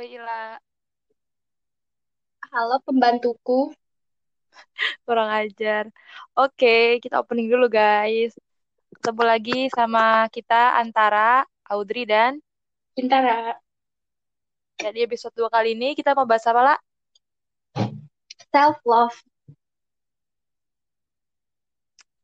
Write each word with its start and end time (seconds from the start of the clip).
Oi 0.00 0.16
Ila, 0.16 0.56
Halo 2.48 2.80
pembantuku. 2.88 3.68
kurang 5.04 5.28
ajar. 5.28 5.92
Oke, 6.32 6.96
kita 7.04 7.20
opening 7.20 7.52
dulu 7.52 7.68
guys. 7.68 8.32
Ketemu 8.96 9.22
lagi 9.28 9.58
sama 9.76 10.24
kita 10.32 10.80
antara 10.80 11.44
Audrey 11.68 12.08
dan 12.08 12.40
Bintara. 12.96 13.60
ya 14.80 14.88
di 14.88 15.04
episode 15.04 15.36
2 15.36 15.52
kali 15.52 15.76
ini 15.76 15.92
kita 15.92 16.16
mau 16.16 16.24
bahas 16.24 16.48
apa 16.48 16.62
lah? 16.64 16.78
Self 18.48 18.80
love. 18.88 19.20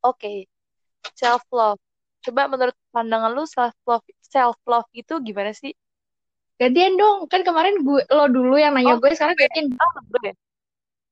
Oke, 0.01 0.49
self 1.13 1.45
love. 1.53 1.77
Coba 2.25 2.49
menurut 2.49 2.73
pandangan 2.89 3.37
lu 3.37 3.45
self 3.45 3.77
love 3.85 4.09
self 4.25 4.57
love 4.65 4.89
itu 4.97 5.21
gimana 5.21 5.53
sih? 5.53 5.77
Gantian 6.57 6.97
dong. 6.97 7.29
Kan 7.29 7.45
kemarin 7.45 7.85
gue 7.85 8.01
lo 8.09 8.25
dulu 8.33 8.57
yang 8.57 8.73
nanya 8.77 8.97
Oh, 8.97 9.01
gue 9.01 9.13
sekarang 9.13 9.37
gantian. 9.37 9.77
oh, 9.77 9.93
gue. 10.17 10.33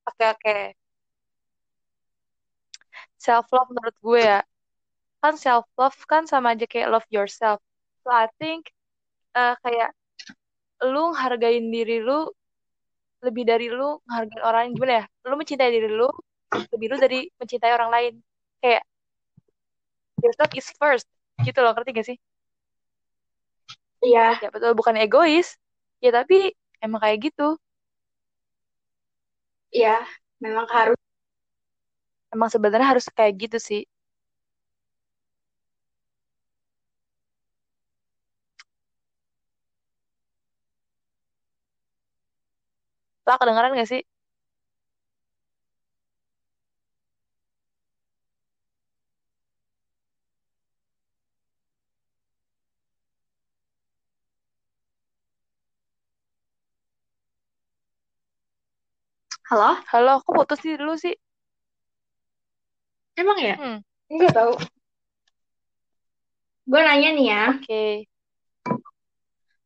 Oke, 0.08 0.24
oke. 0.24 0.56
Self 3.20 3.48
love 3.52 3.70
menurut 3.72 3.96
gue 4.00 4.20
ya. 4.20 4.40
Kan 5.20 5.36
self 5.40 5.64
love 5.76 5.96
kan 6.08 6.28
sama 6.28 6.52
aja 6.56 6.68
kayak 6.68 6.92
love 6.92 7.08
yourself. 7.12 7.60
So 8.04 8.12
I 8.12 8.28
think 8.36 8.68
eh, 9.36 9.56
kayak 9.64 9.92
lu 10.84 11.16
hargain 11.16 11.72
diri 11.72 12.04
lu 12.04 12.28
lebih 13.24 13.48
dari 13.48 13.72
lu 13.72 13.96
menghargai 14.04 14.40
orang 14.44 14.60
lain 14.68 14.72
gimana 14.76 14.92
ya 15.00 15.04
lu 15.24 15.34
mencintai 15.40 15.70
diri 15.72 15.88
lu 15.88 16.08
lebih 16.76 16.86
lu 16.92 16.96
dari 17.00 17.20
mencintai 17.40 17.72
orang 17.72 17.90
lain 17.90 18.12
kayak 18.60 18.84
yourself 20.20 20.52
is 20.52 20.68
first 20.76 21.08
gitu 21.40 21.58
loh 21.64 21.72
ngerti 21.72 21.90
gak 21.96 22.06
sih 22.12 22.18
Iya. 24.04 24.20
ya 24.44 24.48
betul 24.54 24.72
bukan 24.78 24.96
egois 25.02 25.48
ya 26.04 26.10
tapi 26.16 26.52
emang 26.84 27.00
kayak 27.02 27.18
gitu 27.32 27.56
Iya. 29.72 30.04
Memang 30.44 30.66
harus. 30.74 30.96
emang 32.32 32.48
sebenarnya 32.48 32.88
harus 32.96 33.06
kayak 33.12 33.34
gitu 33.36 33.58
sih 33.60 33.84
lah 43.26 43.36
kedengeran 43.40 43.72
gak 43.80 43.88
sih 43.88 44.04
Halo? 59.50 59.76
halo 59.92 60.12
kok 60.24 60.34
putus 60.36 60.58
sih 60.64 60.74
dulu 60.80 60.94
sih 61.04 61.14
Emang 63.20 63.38
ya? 63.38 63.54
hmm 63.60 63.78
Enggak 64.12 64.32
tahu. 64.36 64.52
Gue 66.70 66.80
nanya 66.80 67.08
nih 67.16 67.26
ya. 67.32 67.42
oke 67.52 67.84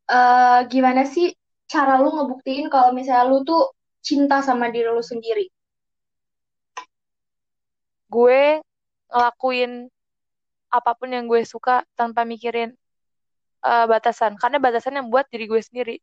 eh 0.09 0.59
gimana 0.71 1.01
sih 1.13 1.27
cara 1.71 1.93
lu 2.01 2.09
ngebuktiin 2.15 2.65
kalau 2.73 2.89
misalnya 2.97 3.25
lu 3.31 3.37
tuh 3.49 3.61
cinta 4.07 4.41
sama 4.47 4.65
diri 4.73 4.89
lu 4.91 5.03
sendiri? 5.11 5.45
gue 8.09 8.41
ngelakuin 9.13 9.71
apa 10.69 10.91
pun 10.97 11.09
yang 11.15 11.25
gue 11.31 11.41
suka 11.45 11.85
tanpa 11.97 12.21
mikirin 12.25 12.73
eh, 13.69 13.85
batasan 13.91 14.33
karena 14.41 14.57
batasan 14.61 14.97
yang 14.97 15.07
buat 15.13 15.25
diri 15.29 15.45
gue 15.51 15.61
sendiri 15.61 15.95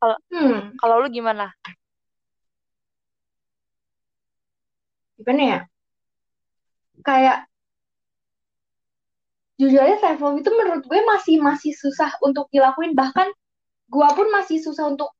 kalau 0.00 0.16
Hmm. 0.32 0.76
kalau 0.80 0.94
lu 1.02 1.08
gimana 1.10 1.50
Gimana 5.16 5.42
ya? 5.42 5.60
Kayak 7.00 7.48
jujur 9.56 9.80
aja 9.80 9.96
self 9.96 10.20
love 10.20 10.36
itu 10.44 10.50
menurut 10.52 10.84
gue 10.84 11.00
masih 11.00 11.40
masih 11.40 11.72
susah 11.72 12.12
untuk 12.20 12.44
dilakuin. 12.52 12.92
Bahkan 12.92 13.28
gue 13.88 14.08
pun 14.12 14.28
masih 14.28 14.60
susah 14.60 14.92
untuk 14.92 15.16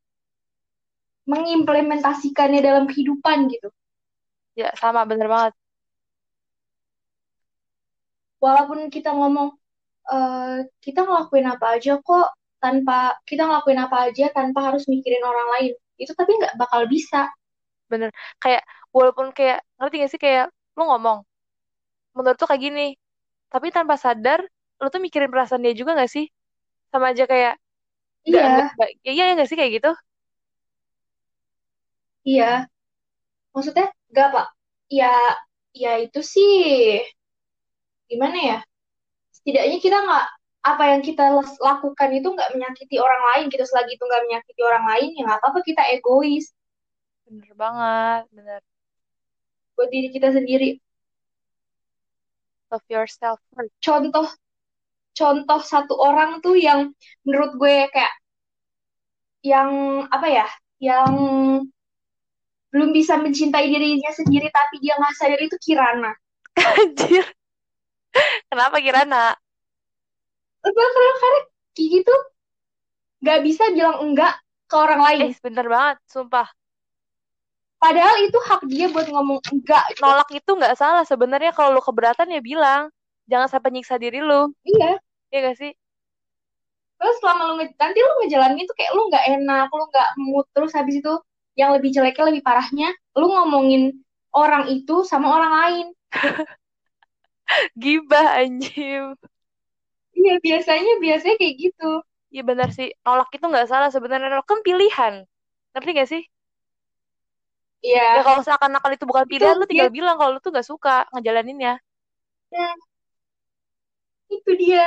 mengimplementasikannya 1.27 2.61
dalam 2.63 2.85
kehidupan 2.87 3.51
gitu. 3.51 3.69
ya 4.57 4.73
sama 4.79 5.05
bener 5.05 5.29
banget 5.29 5.53
walaupun 8.41 8.89
kita 8.89 9.13
ngomong 9.13 9.53
eh 10.07 10.65
kita 10.81 11.03
ngelakuin 11.05 11.47
apa 11.51 11.67
aja 11.77 11.99
kok 12.01 12.29
tanpa 12.67 12.99
kita 13.31 13.43
ngelakuin 13.49 13.81
apa 13.87 13.97
aja 14.11 14.27
tanpa 14.39 14.61
harus 14.69 14.85
mikirin 14.93 15.23
orang 15.31 15.49
lain. 15.55 15.73
Itu 16.03 16.13
tapi 16.19 16.33
nggak 16.41 16.55
bakal 16.63 16.83
bisa. 16.95 17.31
Bener. 17.93 18.11
Kayak 18.43 18.63
walaupun 18.97 19.27
kayak 19.37 19.59
ngerti 19.79 19.95
gak 20.03 20.11
sih? 20.13 20.21
Kayak 20.25 20.45
lu 20.77 20.83
ngomong 20.91 21.19
menurut 22.17 22.37
tuh 22.41 22.49
kayak 22.51 22.63
gini 22.67 22.83
tapi 23.53 23.69
tanpa 23.77 23.95
sadar 24.05 24.41
lu 24.83 24.87
tuh 24.95 25.01
mikirin 25.07 25.31
perasaan 25.33 25.63
dia 25.65 25.75
juga 25.81 25.93
gak 26.01 26.11
sih? 26.17 26.27
Sama 26.93 27.07
aja 27.13 27.25
kayak 27.33 27.55
gak, 28.35 28.45
iya. 28.57 28.57
gak, 28.57 28.67
gak- 28.81 28.93
iya 29.13 29.23
ya 29.31 29.33
gak 29.41 29.49
sih 29.51 29.59
kayak 29.61 29.73
gitu? 29.83 29.91
Iya. 32.29 32.69
Maksudnya 33.55 33.87
nggak 34.11 34.29
pak. 34.35 34.47
Ya 34.99 35.07
ya 35.83 35.91
itu 36.05 36.21
sih 36.33 36.51
gimana 38.11 38.37
ya? 38.51 38.57
Setidaknya 39.37 39.79
kita 39.85 39.99
nggak 40.07 40.27
apa 40.67 40.83
yang 40.91 41.01
kita 41.07 41.31
lakukan 41.63 42.11
itu 42.11 42.27
nggak 42.27 42.51
menyakiti 42.59 42.99
orang 42.99 43.23
lain 43.31 43.45
gitu 43.55 43.63
selagi 43.63 43.95
itu 43.95 44.03
nggak 44.03 44.23
menyakiti 44.27 44.61
orang 44.67 44.85
lain 44.91 45.09
ya 45.15 45.23
nggak 45.23 45.39
apa-apa 45.39 45.61
kita 45.63 45.83
egois. 45.95 46.51
Bener 47.23 47.51
banget 47.55 48.23
bener. 48.35 48.61
Buat 49.79 49.89
diri 49.95 50.09
kita 50.11 50.35
sendiri. 50.35 50.83
Love 52.75 52.87
yourself 52.91 53.39
first. 53.55 53.71
Contoh 53.79 54.27
contoh 55.15 55.61
satu 55.63 55.95
orang 55.95 56.43
tuh 56.43 56.59
yang 56.59 56.91
menurut 57.23 57.55
gue 57.55 57.87
kayak 57.95 58.15
yang 59.47 59.71
apa 60.11 60.27
ya 60.27 60.47
yang 60.83 61.15
belum 62.75 62.91
bisa 62.91 63.17
mencintai 63.23 63.71
dirinya 63.71 64.11
sendiri 64.13 64.51
tapi 64.51 64.83
dia 64.83 64.99
nggak 64.99 65.15
sadar 65.15 65.39
itu 65.39 65.57
Kirana. 65.63 66.13
anjir. 66.83 67.25
Kenapa 68.51 68.83
Kirana 68.83 69.39
Karena 70.67 70.87
karena 70.91 71.13
karena 71.23 71.41
kayak 71.77 71.89
gitu 71.95 72.15
nggak 73.23 73.41
bisa 73.47 73.63
bilang 73.71 73.97
enggak 74.03 74.35
ke 74.67 74.75
orang 74.75 75.01
lain. 75.01 75.21
eh 75.31 75.39
bener 75.39 75.67
banget 75.71 75.97
sumpah 76.11 76.49
Padahal 77.77 78.17
itu 78.25 78.39
hak 78.41 78.67
dia 78.67 78.89
buat 78.91 79.07
ngomong 79.07 79.39
enggak. 79.53 79.85
Gitu. 79.95 80.03
nolak 80.03 80.29
itu 80.35 80.51
nggak 80.51 80.75
salah 80.75 81.05
sebenarnya 81.07 81.53
kalau 81.55 81.77
lu 81.77 81.83
keberatan 81.85 82.33
ya 82.35 82.41
bilang 82.43 82.91
jangan 83.31 83.47
sampai 83.47 83.71
nyiksa 83.79 83.95
diri 84.01 84.19
lu 84.19 84.51
Iya. 84.67 84.99
iya 85.31 85.39
gak 85.47 85.59
sih 85.61 85.73
Terus 86.97 87.17
selama 87.21 87.53
lu 87.53 87.55
nanti 87.61 87.99
lu 88.01 88.13
ngejalanin 88.25 88.65
itu 88.65 88.73
kayak 88.73 88.93
lu 88.97 89.13
nggak 89.13 89.25
enak, 89.37 89.69
lu 89.69 89.85
nggak 89.93 90.09
mood. 90.17 90.49
Terus 90.57 90.73
habis 90.73 90.97
itu 90.97 91.13
yang 91.53 91.77
lebih 91.77 91.93
jeleknya 91.93 92.25
lebih 92.33 92.41
parahnya, 92.41 92.89
lu 93.21 93.29
ngomongin 93.29 94.01
orang 94.33 94.65
itu 94.73 95.05
sama 95.05 95.29
orang 95.29 95.53
lain. 95.61 95.87
gibah 97.83 98.41
anjir 98.41 99.13
Iya 100.19 100.35
biasanya 100.45 100.93
biasanya 101.05 101.35
kayak 101.41 101.57
gitu. 101.63 101.85
Iya 102.35 102.43
benar 102.51 102.69
sih, 102.77 102.89
nolak 103.05 103.29
itu 103.37 103.45
nggak 103.51 103.67
salah 103.71 103.89
sebenarnya 103.95 104.29
nolak 104.33 104.47
kan 104.51 104.61
pilihan. 104.67 105.15
Ngerti 105.73 105.91
gak 106.01 106.09
sih? 106.13 106.23
Iya. 107.83 108.03
Ya 108.15 108.21
kalau 108.27 108.41
seakan-akan 108.47 108.93
itu 108.99 109.05
bukan 109.11 109.27
Itu 109.31 109.33
pilihan, 109.33 109.55
lu 109.59 109.65
dia. 109.71 109.71
tinggal 109.71 109.89
bilang 109.97 110.17
kalau 110.19 110.31
lu 110.35 110.41
tuh 110.45 110.51
nggak 110.55 110.67
suka 110.71 110.95
ngejalaninnya. 111.15 111.73
Nah, 112.53 112.75
itu 114.31 114.51
dia. 114.59 114.87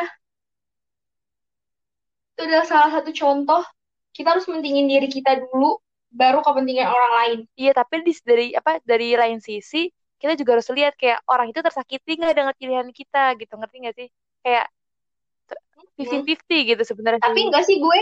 Itu 2.33 2.41
adalah 2.47 2.65
salah 2.71 2.89
satu 2.95 3.11
contoh. 3.13 3.61
Kita 4.15 4.27
harus 4.33 4.45
mentingin 4.49 4.89
diri 4.89 5.07
kita 5.15 5.31
dulu, 5.45 5.77
baru 6.09 6.39
kepentingan 6.41 6.87
orang 6.89 7.11
lain. 7.19 7.39
Iya, 7.59 7.71
tapi 7.79 7.95
di, 8.07 8.11
dari 8.29 8.45
apa 8.59 8.71
dari 8.91 9.13
lain 9.21 9.39
sisi 9.43 9.77
kita 10.19 10.33
juga 10.39 10.59
harus 10.59 10.67
lihat 10.75 10.93
kayak 10.99 11.19
orang 11.31 11.47
itu 11.51 11.59
tersakiti 11.63 12.11
nggak 12.19 12.33
dengan 12.35 12.53
pilihan 12.59 12.89
kita 12.91 13.19
gitu, 13.39 13.53
ngerti 13.55 13.75
gak 13.87 13.95
sih? 13.99 14.07
Kayak 14.43 14.65
50-50 15.99 16.57
gitu 16.69 16.83
sebenarnya 16.87 17.21
Tapi 17.23 17.39
enggak 17.47 17.63
sih 17.67 17.77
gue, 17.83 17.99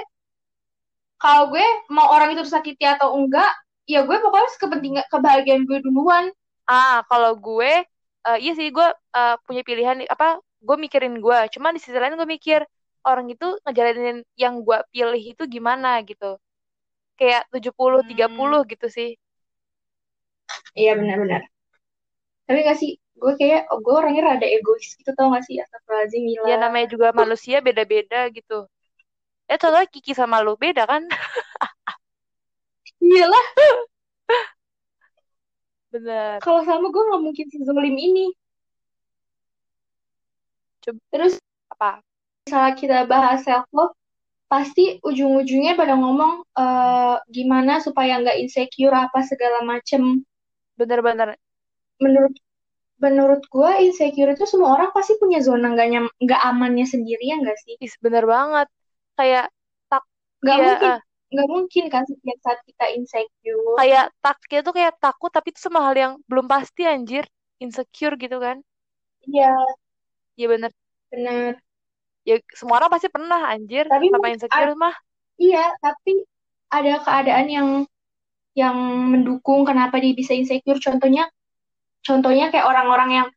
kalau 1.17 1.49
gue 1.53 1.65
mau 1.89 2.07
orang 2.13 2.29
itu 2.33 2.41
tersakiti 2.45 2.85
atau 2.85 3.17
enggak, 3.17 3.49
ya 3.89 4.05
gue 4.05 4.17
pokoknya 4.21 4.49
kepentingan 4.61 5.05
kebahagiaan 5.09 5.63
gue 5.65 5.77
duluan. 5.85 6.29
Ah, 6.67 6.97
kalau 7.09 7.31
gue, 7.45 7.71
eh, 8.27 8.38
iya 8.44 8.51
sih 8.59 8.67
gue 8.75 8.88
eh, 9.17 9.35
punya 9.45 9.61
pilihan 9.69 9.97
apa? 10.13 10.25
Gue 10.67 10.75
mikirin 10.83 11.15
gue, 11.25 11.38
cuman 11.53 11.71
di 11.75 11.79
sisi 11.83 11.97
lain 12.01 12.17
gue 12.19 12.27
mikir 12.38 12.61
orang 13.07 13.27
itu 13.33 13.45
ngejalanin 13.63 14.17
yang 14.44 14.53
gue 14.67 14.77
pilih 14.94 15.21
itu 15.31 15.44
gimana 15.55 15.89
gitu. 16.09 16.25
Kayak 17.19 17.44
70-30 17.53 18.61
Hmm. 18.63 18.69
gitu 18.71 18.88
sih. 18.97 19.09
Iya 20.79 20.91
benar-benar. 20.99 21.41
Tapi 22.47 22.59
enggak 22.63 22.77
sih, 22.81 22.91
gue 23.17 23.33
kayak 23.41 23.65
oh, 23.73 23.81
gue 23.81 23.93
orangnya 23.93 24.33
rada 24.33 24.47
egois 24.47 24.93
gitu 24.93 25.11
tau 25.17 25.33
gak 25.33 25.43
sih? 25.49 25.57
Astagfirullahaladzim 25.57 26.21
Mila. 26.23 26.45
Ya 26.47 26.57
namanya 26.61 26.87
juga 26.93 27.07
manusia 27.11 27.57
beda-beda 27.59 28.29
gitu. 28.29 28.69
Ya 29.49 29.55
contohnya 29.57 29.87
Kiki 29.89 30.13
sama 30.13 30.43
lu 30.45 30.53
beda 30.59 30.85
kan? 30.85 31.03
Iyalah 33.03 33.47
bener. 35.97 36.37
Kalau 36.43 36.61
sama 36.67 36.91
gue 36.93 37.03
nggak 37.03 37.23
mungkin 37.23 37.47
sezolim 37.49 37.95
ini. 37.95 38.27
Coba. 40.83 40.99
terus 41.11 41.35
apa? 41.73 41.99
misalnya 42.47 42.73
kita 42.79 42.97
bahas 43.11 43.43
self 43.43 43.67
love 43.75 43.91
pasti 44.47 45.03
ujung-ujungnya 45.03 45.75
pada 45.75 45.99
ngomong 45.99 46.47
eh, 46.55 47.15
gimana 47.27 47.83
supaya 47.83 48.23
nggak 48.23 48.39
insecure 48.39 48.95
apa 48.95 49.19
segala 49.27 49.67
macem. 49.67 50.23
Bener-bener. 50.79 51.35
Menurut 51.99 52.31
menurut 52.97 53.45
gue 53.47 53.71
insecure 53.85 54.33
itu 54.33 54.45
semua 54.49 54.73
orang 54.77 54.89
pasti 54.94 55.13
punya 55.21 55.39
zona 55.41 55.73
nggak 55.73 55.88
nyam 55.94 56.05
nggak 56.17 56.41
amannya 56.41 56.85
sendiri 56.85 57.21
ya 57.21 57.35
nggak 57.41 57.57
sih? 57.61 57.73
Is 57.81 57.94
bener 58.01 58.25
banget. 58.25 58.67
Kayak 59.17 59.45
tak 59.89 60.03
nggak 60.41 60.57
ya, 60.57 60.65
mungkin 60.65 60.89
eh, 60.89 60.99
nggak 61.27 61.47
mungkin 61.51 61.83
kan 61.94 62.03
setiap 62.05 62.38
saat 62.41 62.59
kita 62.65 62.85
insecure? 62.97 63.77
Kayak 63.77 64.05
tak 64.21 64.38
kita 64.49 64.61
tuh 64.65 64.75
kayak 64.75 64.94
takut 64.97 65.31
tapi 65.33 65.47
itu 65.53 65.59
sama 65.61 65.79
hal 65.85 65.95
yang 65.95 66.13
belum 66.25 66.45
pasti 66.49 66.85
anjir. 66.85 67.25
Insecure 67.57 68.15
gitu 68.21 68.38
kan? 68.38 68.61
Iya. 69.25 69.53
Ya 70.38 70.45
bener. 70.49 70.71
Benar 71.09 71.57
ya 72.27 72.35
semua 72.51 72.83
orang 72.83 72.91
pasti 72.91 73.07
pernah 73.07 73.47
anjir 73.47 73.88
tapi 73.88 74.11
sama 74.11 74.27
insecure 74.27 74.75
mah? 74.75 74.95
Iya 75.39 75.71
tapi 75.79 76.27
ada 76.67 76.99
keadaan 76.99 77.47
yang 77.47 77.69
yang 78.51 78.75
mendukung 79.15 79.63
kenapa 79.63 79.95
dia 80.03 80.11
bisa 80.11 80.35
insecure. 80.35 80.83
Contohnya 80.83 81.31
contohnya 82.07 82.48
kayak 82.48 82.63
orang-orang 82.63 83.09
yang 83.12 83.27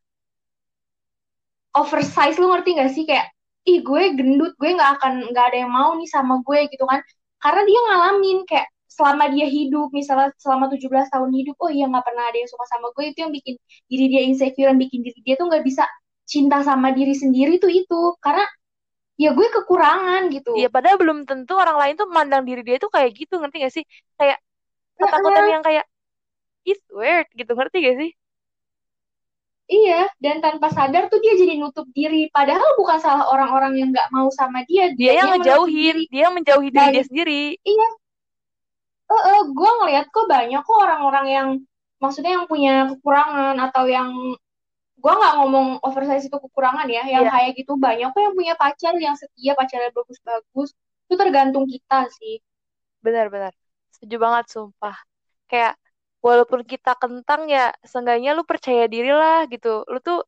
oversize 1.75 2.39
lu 2.39 2.47
ngerti 2.51 2.79
gak 2.79 2.91
sih? 2.95 3.03
Kayak 3.03 3.27
ih 3.67 3.85
gue 3.85 4.03
gendut 4.17 4.57
gue 4.57 4.73
nggak 4.73 4.91
akan 4.97 5.13
nggak 5.29 5.45
ada 5.53 5.57
yang 5.67 5.71
mau 5.71 5.93
nih 5.99 6.07
sama 6.07 6.39
gue 6.41 6.71
gitu 6.71 6.87
kan. 6.87 7.03
Karena 7.43 7.61
dia 7.67 7.79
ngalamin 7.91 8.39
kayak 8.47 8.67
selama 8.91 9.31
dia 9.31 9.47
hidup 9.47 9.87
misalnya 9.95 10.31
selama 10.35 10.67
17 10.67 11.07
tahun 11.13 11.31
hidup 11.31 11.55
oh 11.63 11.71
iya 11.71 11.87
nggak 11.87 12.03
pernah 12.03 12.27
ada 12.27 12.37
yang 12.43 12.49
suka 12.51 12.65
sama 12.67 12.91
gue 12.91 13.07
itu 13.07 13.23
yang 13.23 13.31
bikin 13.31 13.55
diri 13.87 14.05
dia 14.11 14.21
insecure 14.27 14.67
yang 14.67 14.79
bikin 14.81 14.99
diri 14.99 15.19
dia 15.23 15.35
tuh 15.39 15.47
nggak 15.47 15.63
bisa 15.63 15.87
cinta 16.27 16.59
sama 16.63 16.91
diri 16.95 17.13
sendiri 17.13 17.59
tuh 17.59 17.71
itu. 17.71 18.15
Karena 18.23 18.43
ya 19.19 19.35
gue 19.37 19.47
kekurangan 19.51 20.31
gitu. 20.33 20.57
Ya 20.57 20.71
padahal 20.71 20.97
belum 20.97 21.29
tentu 21.29 21.53
orang 21.59 21.77
lain 21.77 21.93
tuh 21.99 22.07
memandang 22.09 22.43
diri 22.47 22.65
dia 22.65 22.77
tuh 22.81 22.89
kayak 22.89 23.13
gitu 23.13 23.37
ngerti 23.37 23.57
gak 23.61 23.73
sih? 23.73 23.85
Kayak 24.17 24.41
ketakutan 24.97 25.45
yang 25.49 25.63
kayak 25.65 25.85
it's 26.65 26.85
weird 26.93 27.25
gitu 27.33 27.51
ngerti 27.57 27.77
gak 27.85 27.97
sih 27.97 28.11
Iya, 29.71 30.03
dan 30.19 30.43
tanpa 30.43 30.67
sadar 30.67 31.07
tuh 31.07 31.23
dia 31.23 31.31
jadi 31.39 31.55
nutup 31.55 31.87
diri. 31.95 32.27
Padahal 32.27 32.75
bukan 32.75 32.99
salah 32.99 33.23
orang-orang 33.31 33.79
yang 33.79 33.89
nggak 33.95 34.11
mau 34.11 34.27
sama 34.27 34.67
dia. 34.67 34.91
dia 34.99 35.23
yang 35.23 35.31
menutup 35.31 35.47
ngejauhin 35.63 35.97
dia 36.11 36.21
yang 36.27 36.33
menjauhi 36.35 36.67
diri 36.67 36.75
Dan- 36.83 36.91
dia 36.91 37.05
sendiri 37.07 37.43
Iya. 37.63 37.87
Eh, 39.11 39.23
eh, 39.31 39.41
gue 39.47 39.71
ngeliat 39.79 40.05
kok 40.11 40.27
banyak 40.27 40.59
kok 40.59 40.75
orang-orang 40.75 41.25
yang 41.27 41.47
maksudnya 42.03 42.35
yang 42.35 42.45
punya 42.51 42.91
kekurangan 42.91 43.55
atau 43.59 43.87
yang 43.87 44.11
gue 45.01 45.13
nggak 45.17 45.33
ngomong 45.39 45.67
oversize 45.81 46.27
itu 46.27 46.35
kekurangan 46.35 46.85
ya, 46.91 47.03
yang 47.07 47.23
Iya. 47.25 47.31
kayak 47.31 47.51
gitu 47.55 47.73
banyak 47.79 48.11
kok 48.11 48.21
yang 48.21 48.35
punya 48.35 48.53
pacar 48.59 48.93
yang 48.99 49.15
setia, 49.15 49.55
pacarnya 49.55 49.91
bagus-bagus. 49.95 50.75
Itu 51.07 51.15
tergantung 51.15 51.63
kita 51.65 52.11
sih. 52.11 52.43
benar-benar 53.01 53.49
setuju 53.89 54.21
banget 54.21 54.45
sumpah 54.53 54.93
kayak 55.49 55.73
walaupun 56.21 56.61
kita 56.71 56.93
kentang 57.01 57.49
ya 57.49 57.73
seenggaknya 57.81 58.37
lu 58.37 58.43
percaya 58.45 58.85
diri 58.85 59.09
lah 59.11 59.49
gitu 59.49 59.85
lu 59.91 59.97
tuh 60.01 60.21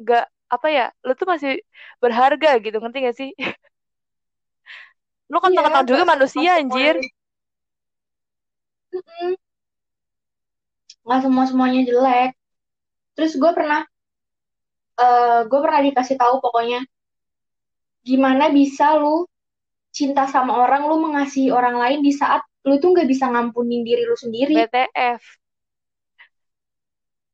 nggak 0.00 0.24
apa 0.48 0.66
ya 0.72 0.86
lu 1.04 1.12
tuh 1.16 1.28
masih 1.28 1.50
berharga 2.00 2.48
gitu 2.64 2.76
ngerti 2.80 2.98
gak 3.04 3.16
sih 3.16 3.30
lu 5.32 5.36
kan 5.40 5.52
Iya, 5.52 5.60
kentang 5.60 5.86
juga 5.88 6.04
manusia 6.08 6.50
anjir. 6.56 6.94
Nggak 11.04 11.20
semua 11.24 11.44
semuanya 11.44 11.80
jelek. 11.84 12.30
Terus 13.16 13.32
gue 13.36 13.50
pernah, 13.52 13.84
eh 14.98 15.40
gue 15.44 15.60
pernah 15.64 15.80
dikasih 15.84 16.16
tahu 16.16 16.40
pokoknya 16.40 16.80
gimana 18.08 18.48
bisa 18.48 18.96
lu 18.96 19.28
cinta 19.92 20.24
sama 20.28 20.56
orang, 20.64 20.88
lu 20.88 20.96
mengasihi 20.96 21.52
orang 21.52 21.76
lain 21.76 22.00
di 22.00 22.12
saat 22.12 22.40
lu 22.64 22.80
tuh 22.80 22.96
nggak 22.96 23.08
bisa 23.08 23.28
ngampunin 23.28 23.84
diri 23.84 24.04
lu 24.08 24.16
sendiri. 24.16 24.64
BTF 24.64 25.37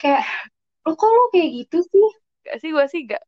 Kayak, 0.05 0.25
lu 0.85 0.93
kok 0.93 1.09
lu 1.09 1.25
kayak 1.33 1.49
gitu 1.65 1.79
sih? 1.89 2.09
gak 2.45 2.56
sih 2.61 2.71
gue 2.77 2.85
sih 2.93 3.01
gak 3.09 3.25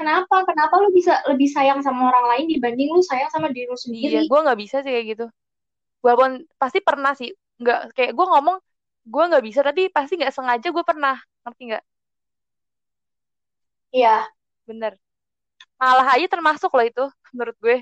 Kenapa? 0.00 0.48
Kenapa 0.48 0.80
lu 0.80 0.88
bisa 0.96 1.20
lebih 1.28 1.48
sayang 1.52 1.84
sama 1.84 2.08
orang 2.08 2.26
lain 2.32 2.44
dibanding 2.56 2.88
lu 2.88 3.04
sayang 3.04 3.28
sama 3.28 3.52
diri 3.52 3.68
lu 3.68 3.76
iya 3.76 3.80
sendiri? 3.84 4.24
gue 4.24 4.40
nggak 4.48 4.60
bisa 4.64 4.80
sih 4.80 4.92
kayak 4.96 5.06
gitu. 5.12 5.26
Walaupun 6.00 6.48
pasti 6.56 6.80
pernah 6.80 7.12
sih. 7.12 7.28
Nggak 7.60 7.92
kayak 7.92 8.16
gue 8.16 8.26
ngomong 8.32 8.56
gue 9.04 9.24
nggak 9.28 9.44
bisa 9.44 9.60
tapi 9.60 9.92
pasti 9.92 10.16
nggak 10.16 10.32
sengaja 10.32 10.72
gue 10.72 10.84
pernah. 10.88 11.20
Ngerti 11.44 11.62
nggak? 11.68 11.84
Iya, 13.92 14.24
bener. 14.64 14.96
Ngalah 15.76 16.16
aja 16.16 16.26
termasuk 16.32 16.72
loh 16.72 16.86
itu 16.88 17.04
menurut 17.36 17.56
gue. 17.60 17.76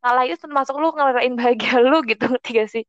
Ngalah 0.00 0.24
itu 0.24 0.40
termasuk 0.40 0.74
lu 0.80 0.96
ngerayain 0.96 1.36
bahagia 1.36 1.76
lu 1.92 2.00
gitu 2.08 2.24
ngerti 2.24 2.50
gak 2.56 2.70
sih 2.72 2.84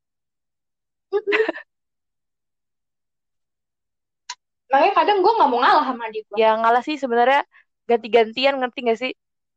makanya 4.75 4.91
kadang 4.99 5.17
gue 5.23 5.31
nggak 5.39 5.49
mau 5.55 5.59
ngalah 5.63 5.85
sama 5.87 6.03
gue. 6.11 6.35
ya 6.35 6.51
ngalah 6.59 6.83
sih 6.83 6.99
sebenarnya 6.99 7.47
ganti-gantian 7.87 8.59
ngerti 8.59 8.79
gak 8.83 8.99
sih 8.99 9.11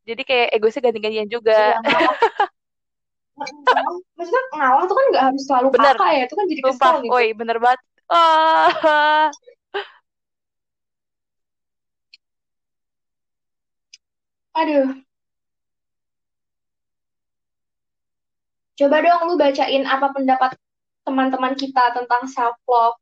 jadi 0.06 0.22
kayak 0.22 0.48
egoisnya 0.54 0.82
ganti-gantian 0.86 1.26
juga 1.26 1.74
ngalah. 1.82 2.14
Maksudnya 4.18 4.42
ngalah 4.54 4.84
tuh 4.86 4.96
kan 4.98 5.04
nggak 5.10 5.24
harus 5.30 5.42
selalu 5.46 5.68
Bener. 5.74 5.94
kakak 5.94 6.10
ya, 6.14 6.22
itu 6.26 6.34
kan 6.38 6.46
jadi 6.46 6.60
kesel 6.62 6.74
sumpah 6.74 6.94
gitu. 7.02 7.10
oi 7.18 7.26
bener 7.34 7.58
banget 7.58 7.80
ah 8.10 9.30
Aduh. 14.58 14.90
Coba 18.74 18.96
dong 19.06 19.22
lu 19.30 19.34
bacain 19.38 19.86
apa 19.86 20.10
pendapat 20.10 20.58
teman-teman 21.06 21.54
kita 21.54 21.94
tentang 21.94 22.26
self 22.26 22.58
love. 22.66 22.98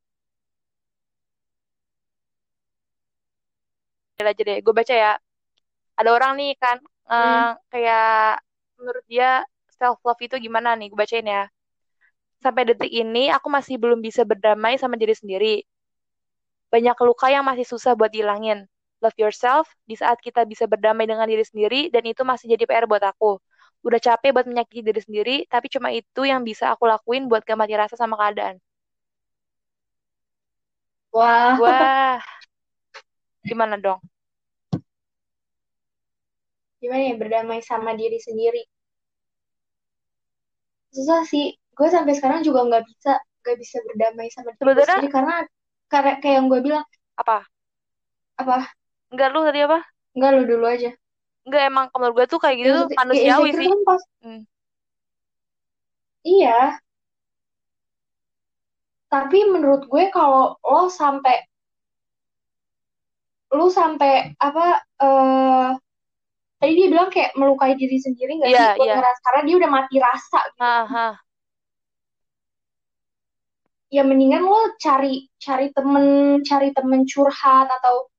Aja 4.25 4.43
deh. 4.49 4.59
Gue 4.65 4.73
baca 4.79 4.95
ya. 5.05 5.11
Ada 5.99 6.11
orang 6.17 6.33
nih 6.41 6.51
kan 6.63 6.77
eh, 7.13 7.47
Hmm. 7.47 7.57
kayak 7.73 8.05
menurut 8.79 9.05
dia 9.13 9.27
self 9.79 9.99
love 10.07 10.21
itu 10.27 10.37
gimana 10.47 10.69
nih? 10.79 10.87
Gue 10.93 10.99
bacain 11.03 11.27
ya. 11.27 11.43
Sampai 12.45 12.63
detik 12.69 12.89
ini 13.03 13.25
aku 13.37 13.49
masih 13.57 13.77
belum 13.83 14.01
bisa 14.07 14.23
berdamai 14.31 14.75
sama 14.83 14.97
diri 15.01 15.13
sendiri. 15.21 15.55
Banyak 16.73 16.97
luka 17.09 17.27
yang 17.35 17.43
masih 17.51 17.67
susah 17.73 17.93
buat 17.99 18.11
dihilangin. 18.15 18.59
Love 19.03 19.19
yourself 19.23 19.67
di 19.91 19.95
saat 20.01 20.19
kita 20.27 20.41
bisa 20.53 20.65
berdamai 20.73 21.05
dengan 21.11 21.27
diri 21.33 21.43
sendiri 21.51 21.81
dan 21.95 22.03
itu 22.13 22.23
masih 22.31 22.47
jadi 22.55 22.65
PR 22.71 22.87
buat 22.91 23.03
aku. 23.13 23.33
Udah 23.87 23.99
capek 24.07 24.31
buat 24.35 24.47
menyakiti 24.51 24.83
diri 24.89 25.01
sendiri 25.07 25.37
tapi 25.53 25.67
cuma 25.75 25.89
itu 26.01 26.23
yang 26.31 26.41
bisa 26.49 26.65
aku 26.75 26.85
lakuin 26.93 27.27
buat 27.31 27.43
gak 27.49 27.59
mati 27.61 27.75
rasa 27.83 27.95
sama 27.99 28.15
keadaan. 28.21 28.57
Wah, 31.15 31.57
wah 31.63 32.21
gimana 33.47 33.79
dong 33.79 34.01
gimana 36.77 37.03
ya 37.09 37.17
berdamai 37.17 37.65
sama 37.65 37.97
diri 37.97 38.21
sendiri? 38.21 38.63
Susah 40.93 41.25
sih. 41.27 41.57
Gue 41.73 41.89
sampai 41.89 42.15
sekarang 42.15 42.41
juga 42.41 42.63
nggak 42.69 42.85
bisa, 42.85 43.17
nggak 43.43 43.57
bisa 43.59 43.77
berdamai 43.85 44.29
sama 44.31 44.53
diri 44.53 44.61
gue 44.61 44.63
Sebenarnya- 44.63 44.93
sendiri 45.01 45.11
karena 45.11 45.35
karena 45.89 46.13
kayak 46.21 46.35
yang 46.37 46.47
gue 46.53 46.61
bilang 46.63 46.85
apa 47.17 47.49
apa? 48.37 48.71
enggak 49.09 49.29
lu 49.33 49.41
tadi 49.43 49.61
apa 49.65 49.81
Enggak 50.15 50.31
lu 50.37 50.43
dulu 50.47 50.65
aja. 50.69 50.91
enggak 51.49 51.63
emang 51.65 51.87
menurut 51.97 52.15
gue 52.23 52.27
tuh 52.29 52.41
kayak 52.45 52.57
gitu 52.61 52.69
Ya, 52.71 52.77
tuh 52.77 52.87
ya, 52.87 52.97
manusiawi 53.01 53.49
insecure 53.51 53.59
sih 53.65 53.69
kan 53.73 53.81
pas. 53.83 54.03
Hmm. 54.23 54.43
Iya. 56.23 56.59
Tapi 59.07 59.39
menurut 59.49 59.83
gue 59.87 60.05
kalau 60.13 60.59
lo 60.61 60.83
sampai 60.87 61.41
lu 63.55 63.67
sampai 63.71 64.35
apa 64.43 64.83
eh 64.99 65.71
tadi 66.57 66.73
dia 66.75 66.89
bilang 66.89 67.09
kayak 67.13 67.37
melukai 67.39 67.77
diri 67.77 68.01
sendiri 68.01 68.41
nggak 68.43 68.51
Iya, 68.51 68.65
sih 68.75 68.83
iya. 68.89 68.95
ngeras 68.99 69.19
karena 69.23 69.41
dia 69.47 69.55
udah 69.61 69.71
mati 69.71 69.97
rasa 70.01 70.41
gitu. 70.51 70.61
Aha. 70.65 71.09
ya 73.87 74.03
mendingan 74.03 74.43
lo 74.43 74.75
cari 74.83 75.31
cari 75.39 75.71
temen 75.71 76.07
cari 76.43 76.75
temen 76.75 77.07
curhat 77.07 77.71
atau 77.71 78.11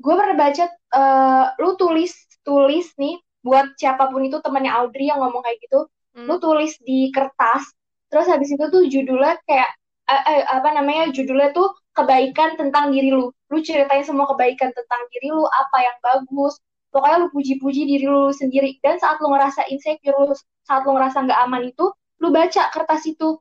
gue 0.00 0.14
pernah 0.16 0.36
baca 0.36 0.64
eh, 0.70 1.44
lu 1.62 1.70
tulis 1.78 2.12
tulis 2.42 2.86
nih 2.96 3.20
buat 3.44 3.76
siapa 3.76 4.08
pun 4.10 4.24
itu 4.26 4.40
temannya 4.44 4.72
Audrey 4.72 5.08
yang 5.08 5.20
ngomong 5.22 5.42
kayak 5.44 5.60
gitu 5.64 5.86
Hmm. 6.10 6.26
lu 6.26 6.42
tulis 6.42 6.74
di 6.82 7.14
kertas 7.14 7.70
terus 8.10 8.26
habis 8.26 8.50
itu 8.50 8.66
tuh 8.66 8.82
judulnya 8.82 9.38
kayak 9.46 9.70
eh, 10.10 10.22
eh, 10.26 10.42
apa 10.42 10.74
namanya 10.74 11.14
judulnya 11.14 11.54
tuh 11.54 11.70
kebaikan 11.94 12.54
tentang 12.54 12.94
diri 12.94 13.10
lu. 13.10 13.30
Lu 13.50 13.58
ceritain 13.62 14.02
semua 14.06 14.30
kebaikan 14.30 14.70
tentang 14.70 15.02
diri 15.10 15.28
lu 15.34 15.44
apa 15.46 15.78
yang 15.82 15.96
bagus. 16.02 16.58
Pokoknya 16.90 17.16
lu 17.22 17.28
puji-puji 17.34 17.82
diri 17.86 18.06
lu 18.06 18.30
sendiri. 18.34 18.78
Dan 18.82 18.98
saat 19.02 19.18
lu 19.22 19.30
ngerasa 19.30 19.66
insecure 19.70 20.16
lu 20.16 20.34
saat 20.66 20.82
lu 20.86 20.94
ngerasa 20.94 21.26
nggak 21.26 21.40
aman 21.46 21.62
itu 21.70 21.86
lu 22.20 22.28
baca 22.30 22.62
kertas 22.70 23.02
itu. 23.06 23.38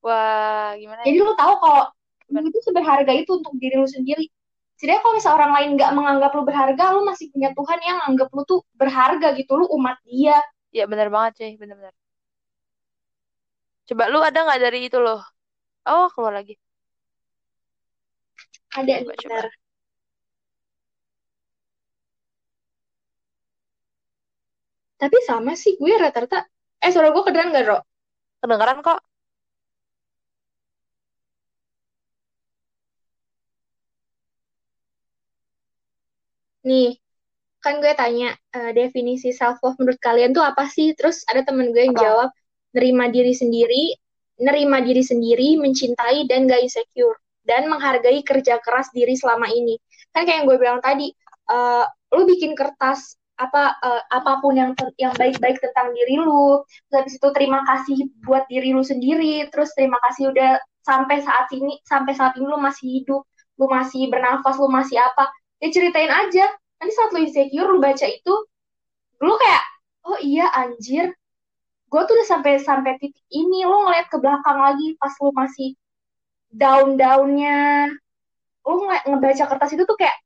Wah 0.00 0.72
gimana 0.80 1.04
jadi 1.04 1.20
ya? 1.20 1.26
lu 1.28 1.32
tahu 1.36 1.52
kalau 1.60 1.84
lu 2.32 2.48
itu 2.48 2.60
seberharga 2.64 3.12
itu 3.12 3.30
untuk 3.36 3.52
diri 3.60 3.76
lu 3.76 3.84
sendiri. 3.84 4.24
Jadi 4.80 4.96
kalau 5.04 5.12
misalnya 5.12 5.36
orang 5.44 5.52
lain 5.60 5.68
nggak 5.76 5.92
menganggap 5.92 6.30
lu 6.32 6.42
berharga 6.48 6.84
lu 6.96 7.04
masih 7.04 7.28
punya 7.28 7.52
Tuhan 7.52 7.80
yang 7.84 7.98
anggap 8.08 8.32
lu 8.32 8.42
tuh 8.48 8.64
berharga 8.80 9.36
gitu. 9.36 9.52
Lu 9.60 9.68
umat 9.76 10.00
dia. 10.08 10.40
Ya 10.72 10.88
benar 10.88 11.12
banget 11.12 11.32
sih 11.36 11.52
benar-benar 11.60 11.92
coba 13.90 14.04
lu 14.12 14.18
ada 14.28 14.38
nggak 14.46 14.60
dari 14.64 14.78
itu 14.88 14.98
loh? 15.06 15.20
Oh 15.90 16.06
keluar 16.14 16.34
lagi. 16.38 16.54
Ada 18.78 18.94
coba 19.02 19.14
coba. 19.22 19.40
tapi 25.00 25.18
sama 25.28 25.52
sih 25.62 25.72
gue 25.80 25.92
rata-rata 26.02 26.38
eh 26.84 26.90
suara 26.92 27.08
gue 27.14 27.22
kedengeran 27.26 27.56
gak 27.56 27.64
Ro? 27.70 27.78
kedengeran 28.40 28.78
kok. 28.86 29.00
Nih 36.68 36.88
kan 37.64 37.74
gue 37.82 37.92
tanya 38.00 38.26
eh, 38.56 38.70
definisi 38.78 39.28
self 39.40 39.56
love 39.64 39.76
menurut 39.80 40.00
kalian 40.06 40.30
tuh 40.36 40.44
apa 40.50 40.64
sih? 40.74 40.86
Terus 40.98 41.16
ada 41.30 41.42
temen 41.48 41.66
gue 41.74 41.82
yang 41.88 41.96
apa? 41.96 42.04
jawab 42.04 42.30
nerima 42.74 43.10
diri 43.10 43.34
sendiri 43.34 43.94
nerima 44.40 44.80
diri 44.80 45.04
sendiri 45.04 45.60
mencintai 45.60 46.24
dan 46.26 46.48
gak 46.48 46.64
insecure. 46.64 47.20
Dan 47.44 47.68
menghargai 47.68 48.20
kerja 48.24 48.60
keras 48.60 48.88
diri 48.92 49.16
selama 49.16 49.48
ini. 49.48 49.76
Kan 50.12 50.24
kayak 50.24 50.42
yang 50.42 50.46
gue 50.48 50.58
bilang 50.60 50.80
tadi 50.80 51.12
eh, 51.50 51.84
lu 52.16 52.22
bikin 52.26 52.56
kertas 52.56 53.16
apa 53.40 53.80
eh, 53.80 54.02
apa 54.12 54.40
pun 54.44 54.52
yang 54.56 54.72
yang 55.00 55.16
baik-baik 55.16 55.56
tentang 55.60 55.96
diri 55.96 56.20
lu 56.20 56.60
terus 56.92 56.96
habis 57.00 57.14
itu 57.16 57.28
terima 57.32 57.64
kasih 57.64 57.98
buat 58.28 58.44
diri 58.52 58.76
lu 58.76 58.84
sendiri 58.84 59.48
terus 59.48 59.72
terima 59.72 59.96
kasih 60.04 60.28
udah 60.28 60.60
sampai 60.84 61.24
saat 61.24 61.48
ini 61.56 61.80
sampai 61.88 62.12
saat 62.12 62.36
ini 62.36 62.44
lu 62.44 62.60
masih 62.60 63.00
hidup 63.00 63.24
lu 63.56 63.66
masih 63.72 64.12
bernafas 64.12 64.60
lu 64.60 64.68
masih 64.68 65.00
apa 65.00 65.32
ya 65.64 65.68
ceritain 65.72 66.12
aja. 66.12 66.46
Nanti 66.80 66.92
saat 66.92 67.10
lu 67.16 67.20
insecure 67.24 67.68
lu 67.72 67.80
baca 67.80 68.06
itu 68.08 68.34
lu 69.20 69.32
kayak 69.36 69.64
oh 70.08 70.18
iya 70.20 70.48
anjir 70.52 71.12
gue 71.90 72.00
tuh 72.06 72.14
udah 72.16 72.28
sampai 72.32 72.52
sampai 72.68 72.92
titik 73.02 73.24
ini 73.40 73.58
lu 73.70 73.76
ngeliat 73.86 74.06
ke 74.12 74.16
belakang 74.22 74.58
lagi 74.66 74.86
pas 75.00 75.14
lu 75.22 75.30
masih 75.34 75.68
down-downnya 76.62 77.58
lu 78.68 78.74
nge- 78.88 79.04
ngebaca 79.10 79.44
kertas 79.50 79.70
itu 79.76 79.84
tuh 79.90 79.96
kayak 80.00 80.16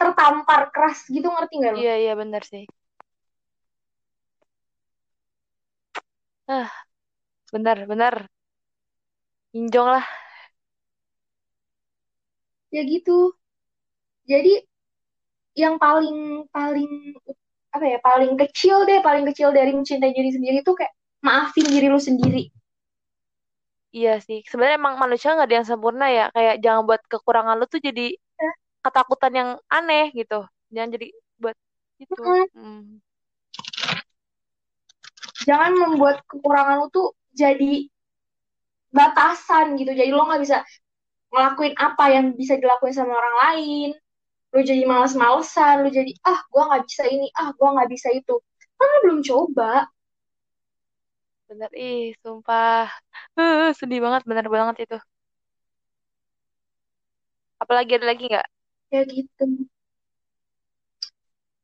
tertampar 0.00 0.60
keras 0.74 0.98
gitu 1.14 1.28
ngerti 1.34 1.54
gak 1.64 1.74
lu? 1.78 1.82
iya 1.82 1.92
iya 2.02 2.12
benar 2.20 2.42
sih 2.50 2.64
ah 6.56 6.70
benar 7.52 7.78
benar 7.90 8.14
injong 9.56 9.88
lah 9.94 10.04
Ya 12.74 12.82
gitu. 12.92 13.16
Jadi 14.30 14.52
yang 15.58 15.76
paling 15.82 16.46
paling 16.54 16.90
apa 17.74 17.84
ya 17.86 17.98
paling 18.02 18.32
kecil 18.40 18.76
deh 18.88 18.98
paling 19.02 19.24
kecil 19.30 19.50
dari 19.54 19.70
mencintai 19.74 20.12
diri 20.14 20.30
sendiri 20.34 20.58
tuh 20.66 20.74
kayak 20.78 20.94
maafin 21.26 21.66
diri 21.72 21.86
lu 21.92 22.00
sendiri. 22.08 22.42
iya 23.96 24.10
sih 24.26 24.38
sebenarnya 24.48 24.76
emang 24.82 24.94
manusia 25.02 25.28
nggak 25.34 25.46
ada 25.48 25.56
yang 25.58 25.68
sempurna 25.70 26.04
ya 26.18 26.22
kayak 26.34 26.54
jangan 26.64 26.82
buat 26.88 27.00
kekurangan 27.12 27.54
lu 27.60 27.64
tuh 27.72 27.80
jadi 27.88 28.02
Ya. 28.40 28.50
ketakutan 28.84 29.32
yang 29.40 29.50
aneh 29.76 30.02
gitu 30.18 30.34
jangan 30.74 30.90
jadi 30.96 31.06
buat 31.42 31.56
itu 32.04 32.22
Mm-mm. 32.22 32.46
hmm. 32.56 32.80
Jangan 35.48 35.72
membuat 35.82 36.16
kekurangan 36.30 36.76
lu 36.80 36.86
tuh 36.96 37.08
jadi 37.36 37.72
batasan 38.90 39.66
gitu. 39.80 39.92
Jadi 39.94 40.10
lo 40.14 40.22
nggak 40.26 40.42
bisa 40.44 40.58
ngelakuin 41.32 41.74
apa 41.78 42.04
yang 42.14 42.26
bisa 42.40 42.54
dilakuin 42.62 42.94
sama 42.96 43.12
orang 43.20 43.36
lain. 43.46 43.88
Lu 44.54 44.60
jadi 44.70 44.82
males-malesan, 44.88 45.74
lu 45.86 45.90
jadi 45.92 46.12
ah 46.26 46.40
gua 46.52 46.62
nggak 46.74 46.84
bisa 46.88 47.04
ini, 47.14 47.26
ah 47.40 47.50
gua 47.58 47.68
nggak 47.76 47.90
bisa 47.94 48.08
itu. 48.14 48.34
Kan 48.78 48.86
lu 48.92 48.98
belum 49.06 49.20
coba. 49.26 49.86
Bener. 51.50 51.70
Ih 51.84 52.00
sumpah. 52.22 52.84
Sedih 53.78 54.00
banget 54.04 54.22
bener 54.30 54.46
banget 54.56 54.76
itu. 54.84 54.96
Apalagi 57.62 57.92
ada 57.96 58.06
lagi 58.10 58.24
nggak? 58.30 58.46
Ya 58.92 59.00
gitu. 59.12 59.44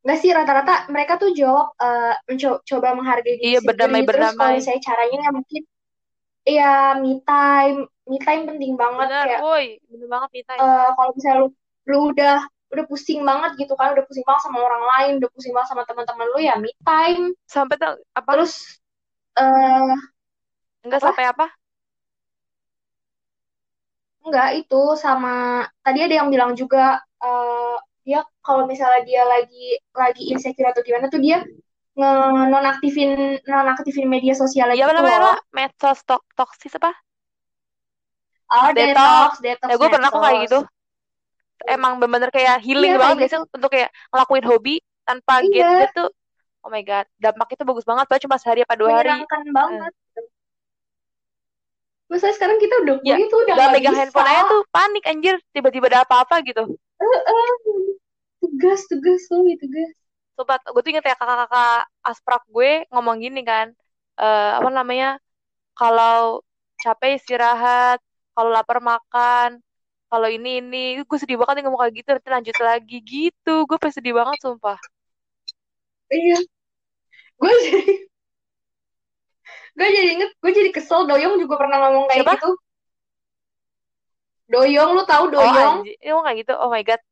Nggak 0.07 0.19
sih 0.23 0.31
rata-rata 0.31 0.75
mereka 0.95 1.13
tuh 1.23 1.31
jawab 1.35 1.67
eh, 1.83 2.15
mencoba 2.31 2.89
menghargai 2.99 3.35
diri 3.43 3.51
iya 3.51 3.59
sendiri. 3.59 3.67
berdamai 3.67 4.01
Terus 4.07 4.31
kalau 4.39 4.51
berdamai. 4.51 4.55
misalnya 4.59 4.83
caranya 4.87 5.19
ya 5.27 5.31
mungkin 5.35 5.63
ya 6.47 6.71
me 7.03 7.13
time, 7.27 7.79
me 8.07 8.17
time 8.23 8.43
penting 8.49 8.73
banget 8.79 9.09
bener 9.11 9.27
kayak 9.27 9.41
woi. 9.43 9.67
Bener 9.91 10.07
banget 10.15 10.29
Mita 10.31 10.53
eh, 10.63 10.89
kalau 10.95 11.11
misalnya 11.17 11.39
lu 11.43 11.49
lu 11.91 11.99
udah 12.15 12.37
udah 12.67 12.85
pusing 12.91 13.21
banget 13.23 13.51
gitu 13.63 13.75
kan, 13.79 13.95
udah 13.95 14.05
pusing 14.07 14.27
banget 14.27 14.43
sama 14.47 14.59
orang 14.63 14.85
lain, 14.95 15.11
udah 15.23 15.31
pusing 15.35 15.53
banget 15.55 15.69
sama 15.75 15.83
teman-teman 15.87 16.27
lu 16.35 16.39
ya 16.43 16.55
me 16.59 16.71
time. 16.87 17.25
sampai 17.47 17.77
apa? 18.15 18.31
Terus 18.39 18.53
eh 19.37 19.95
enggak 20.85 21.01
apa? 21.01 21.07
sampai 21.07 21.25
apa 21.33 21.47
Enggak 24.27 24.49
itu 24.59 24.83
sama 24.99 25.63
tadi 25.87 25.99
ada 26.03 26.15
yang 26.21 26.29
bilang 26.35 26.53
juga 26.59 26.99
eh 27.23 27.77
dia 28.07 28.21
kalau 28.47 28.67
misalnya 28.71 29.03
dia 29.09 29.23
lagi 29.27 29.79
lagi 29.95 30.23
insecure 30.31 30.71
atau 30.71 30.83
gimana 30.87 31.07
tuh 31.11 31.19
dia 31.23 31.39
nge 31.99 32.11
nonaktifin 32.53 33.11
nonaktifin 33.51 34.07
media 34.15 34.35
apa 34.87 34.93
gitu 34.93 34.93
namanya 34.99 35.19
loh. 35.23 35.35
Ra? 35.35 35.35
medsos 35.57 35.99
tok 36.09 36.23
toksis 36.39 36.75
apa 36.79 36.91
Oh, 38.47 38.71
detox 38.71 39.43
detox, 39.43 39.43
detox 39.43 39.69
ya 39.71 39.75
gue 39.75 39.89
pernah 39.91 40.09
kok 40.13 40.23
kayak 40.23 40.41
gitu 40.47 40.59
emang 41.67 41.93
bener-bener 41.99 42.31
kayak 42.31 42.57
healing 42.63 42.95
Iya 42.95 42.99
banget 43.03 43.17
guys 43.27 43.35
gitu. 43.35 43.39
untuk 43.57 43.71
kayak 43.75 43.91
ngelakuin 44.15 44.45
hobi 44.47 44.75
tanpa 45.07 45.35
Iya, 45.43 45.67
gadget 45.67 45.91
tuh 45.99 46.09
oh 46.67 46.71
my 46.75 46.83
god 46.91 47.07
dampak 47.23 47.49
itu 47.55 47.63
bagus 47.69 47.87
banget 47.89 48.05
padahal 48.11 48.25
cuma 48.27 48.37
sehari 48.43 48.61
apa 48.67 48.75
dua 48.81 48.91
hari 48.99 49.15
menyenangkan 49.15 49.43
Eh, 49.47 49.55
banget. 49.59 49.93
Maksudnya 52.11 52.35
sekarang 52.39 52.59
kita 52.63 52.75
udah 52.87 52.97
ya 53.03 53.17
tuh 53.31 53.39
udah 53.47 53.55
gak 53.59 53.71
megang 53.75 53.95
bisa. 53.95 54.01
handphone 54.01 54.29
aja 54.31 54.43
tuh 54.47 54.61
panik 54.75 55.05
anjir 55.11 55.35
tiba-tiba 55.55 55.87
ada 55.91 56.03
apa-apa 56.07 56.37
gitu 56.47 56.63
Eh, 57.01 57.21
eh, 57.35 57.53
tugas, 58.41 58.81
tugas, 58.91 59.21
suami 59.29 59.55
tugas. 59.63 59.91
Sobat, 60.37 60.61
gue 60.73 60.81
tuh 60.85 60.91
inget 60.93 61.05
ya 61.11 61.17
kakak-kakak 61.21 61.89
asprak 62.11 62.43
gue 62.55 62.71
ngomong 62.93 63.17
gini 63.25 63.41
kan, 63.51 63.67
eh 64.21 64.51
apa 64.59 64.69
namanya, 64.79 65.09
kalau 65.79 66.45
capek 66.83 67.11
istirahat, 67.19 67.99
kalau 68.35 68.51
lapar 68.57 68.79
makan, 68.91 69.51
kalau 70.11 70.29
ini 70.37 70.49
ini, 70.63 70.79
gue 71.09 71.19
sedih 71.23 71.39
banget 71.41 71.55
nih 71.61 71.65
ngomong 71.67 71.81
kayak 71.83 71.97
gitu, 72.01 72.09
nanti 72.17 72.31
lanjut 72.37 72.59
lagi 72.69 72.97
gitu, 73.13 73.51
gue 73.69 73.79
pasti 73.83 73.97
sedih 74.01 74.15
banget 74.21 74.39
sumpah. 74.45 74.79
Iya, 76.15 76.37
gue 77.37 77.53
jadi, 77.67 77.93
gue 79.77 79.89
jadi 79.93 80.09
inget, 80.17 80.31
gue 80.41 80.53
jadi 80.53 80.71
kesel. 80.73 81.05
Doyong 81.05 81.37
juga 81.41 81.55
pernah 81.61 81.79
ngomong 81.85 82.05
kayak 82.09 82.21
Siapa? 82.25 82.35
gitu. 82.41 82.51
Doyong, 84.47 84.91
lu 84.95 85.03
tahu 85.05 85.25
Oh 85.27 85.43
Doyong? 85.43 85.83
anjir, 85.83 85.95
dia 85.99 86.11
ngomong 86.15 86.25
kayak 86.27 86.39
gitu, 86.47 86.53
oh 86.55 86.69
my 86.71 86.83
god. 86.87 87.03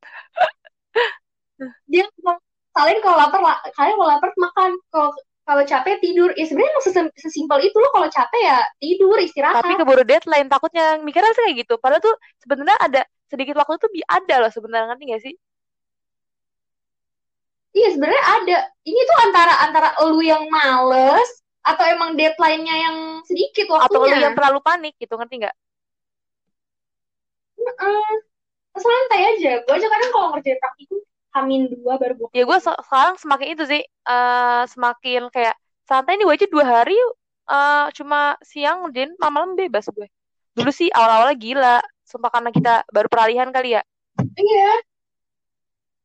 Dia 1.90 2.04
ngomong, 2.08 2.38
kalian 2.74 2.98
kalau 3.04 3.16
lapar, 3.20 3.40
la- 3.42 3.62
kalian 3.74 3.94
kalau 3.98 4.10
lapar 4.10 4.30
makan, 4.38 4.70
kalau 4.90 5.10
kalau 5.44 5.62
capek 5.68 6.00
tidur. 6.00 6.32
Ya 6.40 6.44
sebenarnya 6.48 6.72
emang 6.72 6.84
sesimpel 7.20 7.58
itu 7.60 7.76
lo 7.76 7.88
kalau 7.92 8.08
capek 8.08 8.40
ya 8.40 8.58
tidur, 8.80 9.16
Tapi 9.20 9.28
istirahat. 9.28 9.76
keburu 9.76 10.02
deadline, 10.08 10.48
takutnya 10.48 10.96
mikirnya 11.04 11.32
sih 11.36 11.42
kayak 11.44 11.56
gitu. 11.68 11.74
Padahal 11.76 12.00
tuh 12.00 12.14
sebenarnya 12.40 12.76
ada 12.80 13.00
sedikit 13.28 13.54
waktu 13.60 13.76
tuh 13.76 13.90
bi- 13.92 14.08
ada 14.08 14.34
loh 14.40 14.50
sebenarnya, 14.50 14.86
ngerti 14.94 15.04
gak 15.12 15.22
sih? 15.22 15.34
Iya 17.74 17.88
sebenarnya 17.90 18.24
ada. 18.38 18.58
Ini 18.86 19.00
tuh 19.02 19.18
antara 19.26 19.52
antara 19.66 19.88
lu 20.06 20.22
yang 20.22 20.46
males 20.46 21.26
atau 21.64 21.84
emang 21.90 22.14
deadline-nya 22.14 22.76
yang 22.86 22.96
sedikit 23.26 23.66
Atau 23.82 23.98
lu 23.98 24.06
waktunya. 24.06 24.30
yang 24.30 24.36
terlalu 24.38 24.60
panik 24.62 24.94
gitu, 24.96 25.14
ngerti 25.18 25.42
nggak? 25.42 25.56
Heeh. 27.58 28.12
santai 28.74 29.20
aja. 29.34 29.52
Gue 29.62 29.74
aja 29.74 29.86
kadang 29.86 30.10
kalau 30.10 30.28
ngerjain 30.34 30.58
praktikum 30.58 30.98
hamin 31.34 31.66
dua 31.66 31.98
baru 31.98 32.14
gue 32.14 32.28
ya 32.30 32.46
gue 32.46 32.58
se- 32.62 32.78
sekarang 32.86 33.18
semakin 33.18 33.48
itu 33.58 33.64
sih 33.66 33.82
eh 33.82 34.62
semakin 34.70 35.26
kayak 35.34 35.58
santai 35.82 36.14
nih 36.14 36.22
gue 36.30 36.34
aja 36.38 36.46
dua 36.46 36.62
hari 36.64 36.94
eh 37.50 37.86
cuma 37.90 38.38
siang 38.38 38.86
ngerjain 38.86 39.18
malam-malam 39.18 39.58
bebas 39.58 39.90
gue 39.90 40.06
dulu 40.54 40.70
sih 40.70 40.94
awal-awalnya 40.94 41.34
gila 41.34 41.76
sumpah 42.06 42.30
karena 42.30 42.50
kita 42.54 42.74
baru 42.86 43.10
peralihan 43.10 43.50
kali 43.50 43.74
ya 43.74 43.82
Iya, 44.38 44.70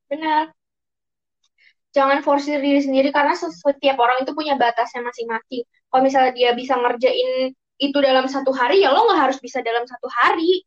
benar. 0.09 0.49
Jangan 1.97 2.19
forsir 2.21 2.57
diri 2.61 2.79
sendiri 2.85 3.09
karena 3.09 3.33
se- 3.33 3.49
setiap 3.65 3.97
orang 3.97 4.21
itu 4.23 4.31
punya 4.37 4.53
batasnya 4.61 5.01
masing-masing. 5.01 5.61
Kalau 5.89 6.01
misalnya 6.05 6.31
dia 6.37 6.49
bisa 6.53 6.73
ngerjain 6.77 7.29
itu 7.79 7.97
dalam 8.03 8.25
satu 8.29 8.51
hari 8.53 8.83
ya 8.83 8.89
lo 8.93 9.07
nggak 9.09 9.19
harus 9.25 9.37
bisa 9.41 9.59
dalam 9.65 9.83
satu 9.89 10.07
hari. 10.11 10.61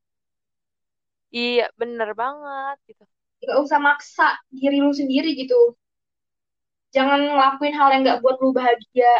Iya 1.38 1.64
bener 1.80 2.08
banget 2.20 2.76
gitu. 2.88 3.02
Nggak 3.42 3.58
usah 3.64 3.78
maksa 3.86 4.28
diri 4.58 4.78
lu 4.84 4.92
sendiri 5.00 5.28
gitu. 5.40 5.60
Jangan 6.96 7.20
ngelakuin 7.26 7.74
hal 7.78 7.88
yang 7.92 8.02
nggak 8.04 8.20
buat 8.22 8.36
lu 8.42 8.50
bahagia. 8.58 9.12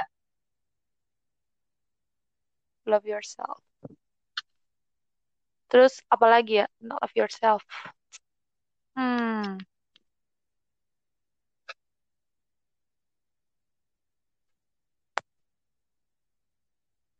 Love 2.86 3.06
yourself. 3.06 3.62
Terus 5.70 5.94
apalagi 6.14 6.52
ya? 6.62 6.66
Love 6.86 7.12
yourself. 7.18 7.62
Hmm 8.96 9.58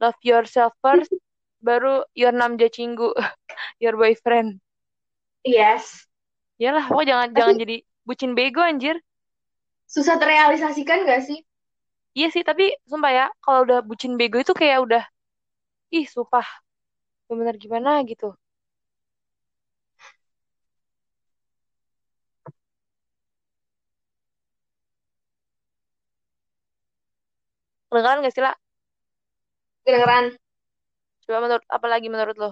love 0.02 0.18
yourself 0.26 0.74
first 0.82 1.14
baru 1.62 2.02
your 2.18 2.34
namja 2.34 2.66
cinggu 2.66 3.14
your 3.82 3.94
boyfriend 3.94 4.58
yes 5.46 6.04
Iyalah, 6.60 6.86
pokoknya 6.90 7.08
jangan 7.10 7.28
Tapi- 7.30 7.38
jangan 7.38 7.56
jadi 7.62 7.76
bucin 8.06 8.30
bego 8.38 8.62
anjir. 8.62 8.96
susah 9.86 10.14
terrealisasikan 10.18 11.06
gak 11.06 11.22
sih 11.26 11.38
Iya 12.12 12.28
sih, 12.28 12.44
tapi 12.44 12.76
sumpah 12.84 13.08
ya, 13.08 13.26
kalau 13.40 13.64
udah 13.64 13.80
bucin 13.80 14.20
bego 14.20 14.36
itu 14.36 14.52
kayak 14.52 14.84
udah 14.84 15.02
ih, 15.96 16.04
sumpah. 16.04 16.44
Bener 17.24 17.56
gimana 17.56 18.04
gitu. 18.04 18.36
Kedengeran 27.88 28.24
gak 28.24 28.34
sih, 28.36 28.44
lah? 28.44 28.54
Kedengeran 29.84 30.34
Coba 31.22 31.38
menurut 31.38 31.64
apa 31.70 31.86
lagi 31.86 32.10
menurut 32.10 32.34
lo? 32.34 32.50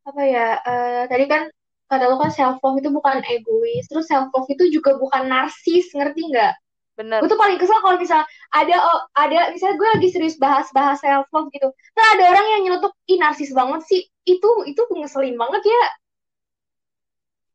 apa 0.00 0.22
ya 0.26 0.58
eh, 0.64 1.02
tadi 1.06 1.24
kan 1.30 1.46
kata 1.86 2.06
lo 2.08 2.16
kan 2.18 2.30
self 2.32 2.58
love 2.62 2.78
itu 2.80 2.90
bukan 2.90 3.20
egois 3.26 3.86
terus 3.86 4.08
self 4.08 4.30
love 4.32 4.48
itu 4.48 4.70
juga 4.70 4.96
bukan 4.96 5.28
narsis 5.28 5.90
ngerti 5.92 6.30
nggak 6.34 6.54
Bener. 6.98 7.18
gue 7.22 7.28
tuh 7.30 7.38
paling 7.38 7.56
kesel 7.56 7.78
kalau 7.80 7.96
misal 7.96 8.22
ada 8.52 8.76
oh, 8.80 9.00
ada 9.16 9.54
misalnya 9.54 9.76
gue 9.78 9.88
lagi 9.98 10.08
serius 10.10 10.36
bahas-bahas 10.36 10.98
self 11.00 11.28
love 11.30 11.48
gitu 11.54 11.68
terus 11.70 12.06
ada 12.16 12.24
orang 12.26 12.46
yang 12.58 12.60
nyelotok 12.66 12.92
ih 13.06 13.18
narsis 13.20 13.50
banget 13.54 13.80
sih 13.86 14.00
itu 14.26 14.50
itu 14.66 14.80
ngeselin 14.90 15.36
banget 15.38 15.62
ya 15.66 15.84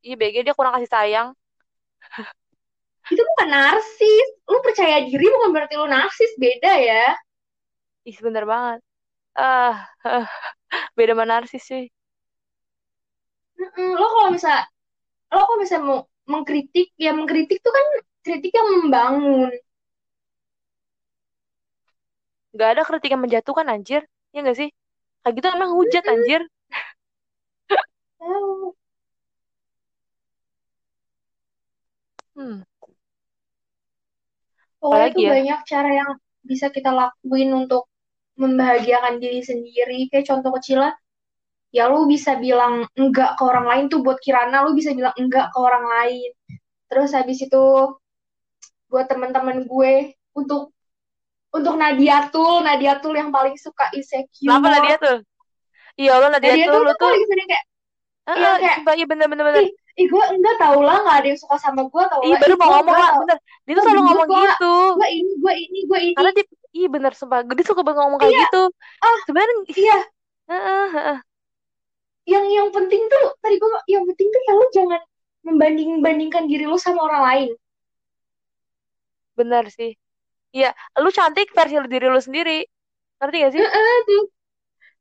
Ih, 0.05 0.13
BG 0.13 0.45
dia 0.45 0.53
kurang 0.53 0.77
kasih 0.77 0.91
sayang. 0.93 1.27
itu 3.09 3.21
bukan 3.21 3.49
narsis 3.49 4.27
lu 4.45 4.61
percaya 4.61 5.01
diri 5.01 5.25
bukan 5.33 5.49
berarti 5.49 5.73
lu 5.81 5.89
narsis 5.89 6.29
beda 6.37 6.73
ya 6.77 7.13
Ih, 8.09 8.17
bener 8.25 8.43
banget. 8.51 8.79
Ah, 9.37 9.73
beda 10.97 11.13
sama 11.15 11.25
narsis 11.31 11.63
sih. 11.69 11.83
Mm-mm, 13.59 13.89
lo 13.99 14.05
kalau 14.15 14.29
misal 14.35 14.57
lo 15.35 15.41
kalau 15.47 15.59
misal 15.63 15.79
mau 15.87 15.99
mengkritik 16.33 16.87
ya 17.05 17.11
mengkritik 17.19 17.59
tuh 17.65 17.73
kan 17.77 17.87
kritik 18.25 18.51
yang 18.57 18.67
membangun 18.75 19.51
Gak 22.59 22.69
ada 22.73 22.81
kritik 22.87 23.11
yang 23.13 23.21
menjatuhkan 23.25 23.67
anjir. 23.73 24.01
Iya 24.33 24.39
gak 24.49 24.57
sih? 24.59 24.69
Kayak 25.23 25.33
gitu 25.37 25.47
emang 25.57 25.71
hujat 25.77 26.03
anjir. 26.13 26.41
Oh, 28.19 28.75
Hmm. 32.35 32.61
Pokoknya 34.79 35.09
Apalagi 35.09 35.15
tuh 35.15 35.23
ya? 35.27 35.33
banyak 35.33 35.59
cara 35.71 35.89
yang 35.99 36.11
bisa 36.49 36.67
kita 36.75 36.89
lakuin 36.99 37.49
untuk 37.61 37.83
membahagiakan 38.35 39.19
diri 39.19 39.41
sendiri. 39.43 40.07
Kayak 40.11 40.25
contoh 40.31 40.51
kecil 40.59 40.83
lah, 40.83 40.93
ya 41.71 41.87
lu 41.91 42.07
bisa 42.07 42.35
bilang 42.39 42.87
enggak 42.95 43.35
ke 43.39 43.43
orang 43.43 43.65
lain 43.67 43.83
tuh 43.91 43.99
buat 44.05 44.19
Kirana, 44.23 44.63
lu 44.67 44.75
bisa 44.75 44.91
bilang 44.95 45.15
enggak 45.19 45.51
ke 45.51 45.57
orang 45.59 45.85
lain. 45.87 46.29
Terus 46.91 47.11
habis 47.15 47.39
itu 47.43 47.63
buat 48.87 49.05
teman-teman 49.09 49.65
gue 49.65 50.13
untuk 50.37 50.71
untuk 51.55 51.73
Nadia 51.79 52.27
Tul, 52.29 52.63
Nadia 52.67 52.99
Tul 52.99 53.15
yang 53.15 53.31
paling 53.31 53.55
suka 53.55 53.87
insecure. 53.95 54.51
Kenapa 54.51 54.67
Nadia 54.75 54.95
tuh? 54.99 55.17
Iya 55.95 56.11
Allah 56.19 56.29
Nadia, 56.35 56.51
Nadia 56.51 56.65
tuh 56.67 56.73
Tul 56.75 56.83
lu 56.83 56.91
tuh 56.91 56.95
tuh. 56.99 57.07
paling 57.07 57.25
sering 57.31 57.47
kayak, 57.47 57.65
Ah, 58.25 58.33
Iya, 58.33 58.51
kayak, 58.57 58.75
sumpah, 58.81 58.93
iya 58.97 59.05
bener 59.05 59.27
bener 59.29 59.43
bener. 59.45 59.61
ih, 59.61 59.69
ih 60.01 60.07
gue 60.09 60.23
enggak 60.33 60.55
tau 60.57 60.79
lah, 60.81 60.97
nggak 61.05 61.17
ada 61.21 61.27
yang 61.29 61.39
suka 61.39 61.55
sama 61.61 61.81
gue 61.85 62.03
tau 62.09 62.21
Iya 62.25 62.35
baru 62.41 62.53
mau 62.57 62.69
ngomong 62.73 62.97
lah, 62.97 63.11
bener. 63.21 63.37
Dia 63.69 63.73
tuh 63.77 63.83
selalu 63.85 64.01
ngomong 64.01 64.27
gitu. 64.33 64.73
gue 64.97 65.07
ini, 65.13 65.31
gue 65.37 65.53
ini, 65.55 65.79
gue 65.85 65.99
ini. 66.01 66.13
Karena 66.17 66.31
dia, 66.33 66.45
iya 66.85 66.89
bener 66.93 67.11
sumpah. 67.17 67.41
Dia 67.57 67.65
suka 67.65 67.81
banget 67.81 67.99
ngomong 68.05 68.19
kayak 68.21 68.35
Iya. 68.37 68.45
gitu. 68.45 68.61
Ah, 69.01 69.17
Sebenarnya, 69.25 69.55
Iya, 69.73 69.97
Heeh, 70.45 70.85
heeh. 70.93 71.17
yang 72.29 72.45
yang 72.49 72.69
penting 72.73 73.01
tuh 73.09 73.25
tadi 73.41 73.55
gue 73.57 73.69
yang 73.89 74.03
penting 74.09 74.27
tuh 74.33 74.41
ya 74.45 74.53
lu 74.53 74.65
jangan 74.77 75.01
membanding 75.45 75.89
bandingkan 76.05 76.45
diri 76.49 76.65
lu 76.69 76.77
sama 76.77 77.01
orang 77.09 77.21
lain 77.29 77.49
bener 79.39 79.65
sih. 79.77 79.91
Iya, 80.55 80.71
lu 81.03 81.09
cantik 81.17 81.47
versi 81.57 81.75
diri 81.93 82.07
lu 82.07 82.21
sendiri. 82.23 82.63
Ngerti 83.19 83.37
gak 83.43 83.51
sih? 83.55 83.61
Heeh, 83.63 83.97
tuh 84.07 84.23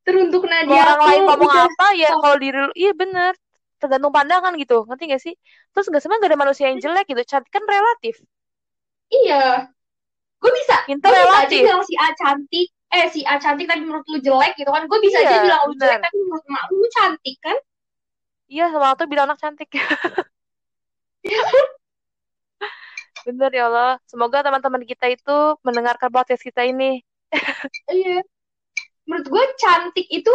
teruntuk 0.05 0.45
Nadia 0.51 0.83
orang 0.85 1.01
lain 1.09 1.21
ngomong 1.29 1.49
udah 1.51 1.65
apa 1.71 1.87
ya 2.03 2.11
kalau 2.23 2.37
diri 2.43 2.59
lu, 2.67 2.73
iya 2.77 2.93
bener. 2.93 3.33
Tergantung 3.81 4.13
pandangan 4.15 4.53
gitu. 4.63 4.77
Ngerti 4.89 5.05
gak 5.15 5.23
sih? 5.23 5.35
Terus 5.73 5.87
gak 5.93 6.01
sebenarnya 6.03 6.23
gak 6.27 6.33
ada 6.35 6.41
manusia 6.45 6.67
yang 6.71 6.79
jelek 6.85 7.07
gitu. 7.11 7.23
Cantik 7.31 7.53
kan 7.55 7.65
relatif. 7.67 8.15
iya 9.15 9.71
gue 10.45 10.53
bisa 10.61 10.77
gue 10.85 11.01
bisa 11.01 11.41
aja 11.41 11.49
bilang 11.49 11.81
si 11.89 11.95
A 11.97 12.13
cantik 12.13 12.69
eh 12.93 13.09
si 13.09 13.25
A 13.25 13.41
cantik 13.41 13.65
tapi 13.65 13.81
menurut 13.81 14.05
lu 14.13 14.21
jelek 14.21 14.53
gitu 14.61 14.69
kan 14.69 14.85
gue 14.85 14.99
bisa 15.01 15.25
aja 15.25 15.41
Iya, 15.41 15.41
bilang 15.49 15.63
lu 15.65 15.75
jelek 15.81 16.05
tapi 16.05 16.17
menurut 16.21 16.45
mak 16.53 16.65
lu 16.69 16.87
cantik 16.93 17.37
kan 17.41 17.57
Iya, 18.45 18.69
sama 18.69 18.93
tuh 18.93 19.09
bilang 19.09 19.25
anak 19.25 19.41
cantik. 19.41 19.73
Bener 23.25 23.51
ya 23.57 23.73
Allah. 23.73 23.97
Semoga 24.05 24.45
teman-teman 24.45 24.85
kita 24.85 25.09
itu 25.09 25.57
mendengarkan 25.65 26.13
podcast 26.13 26.45
kita 26.45 26.61
ini. 26.69 27.01
iya 27.89 28.21
menurut 29.09 29.29
gue 29.29 29.45
cantik 29.61 30.07
itu 30.09 30.33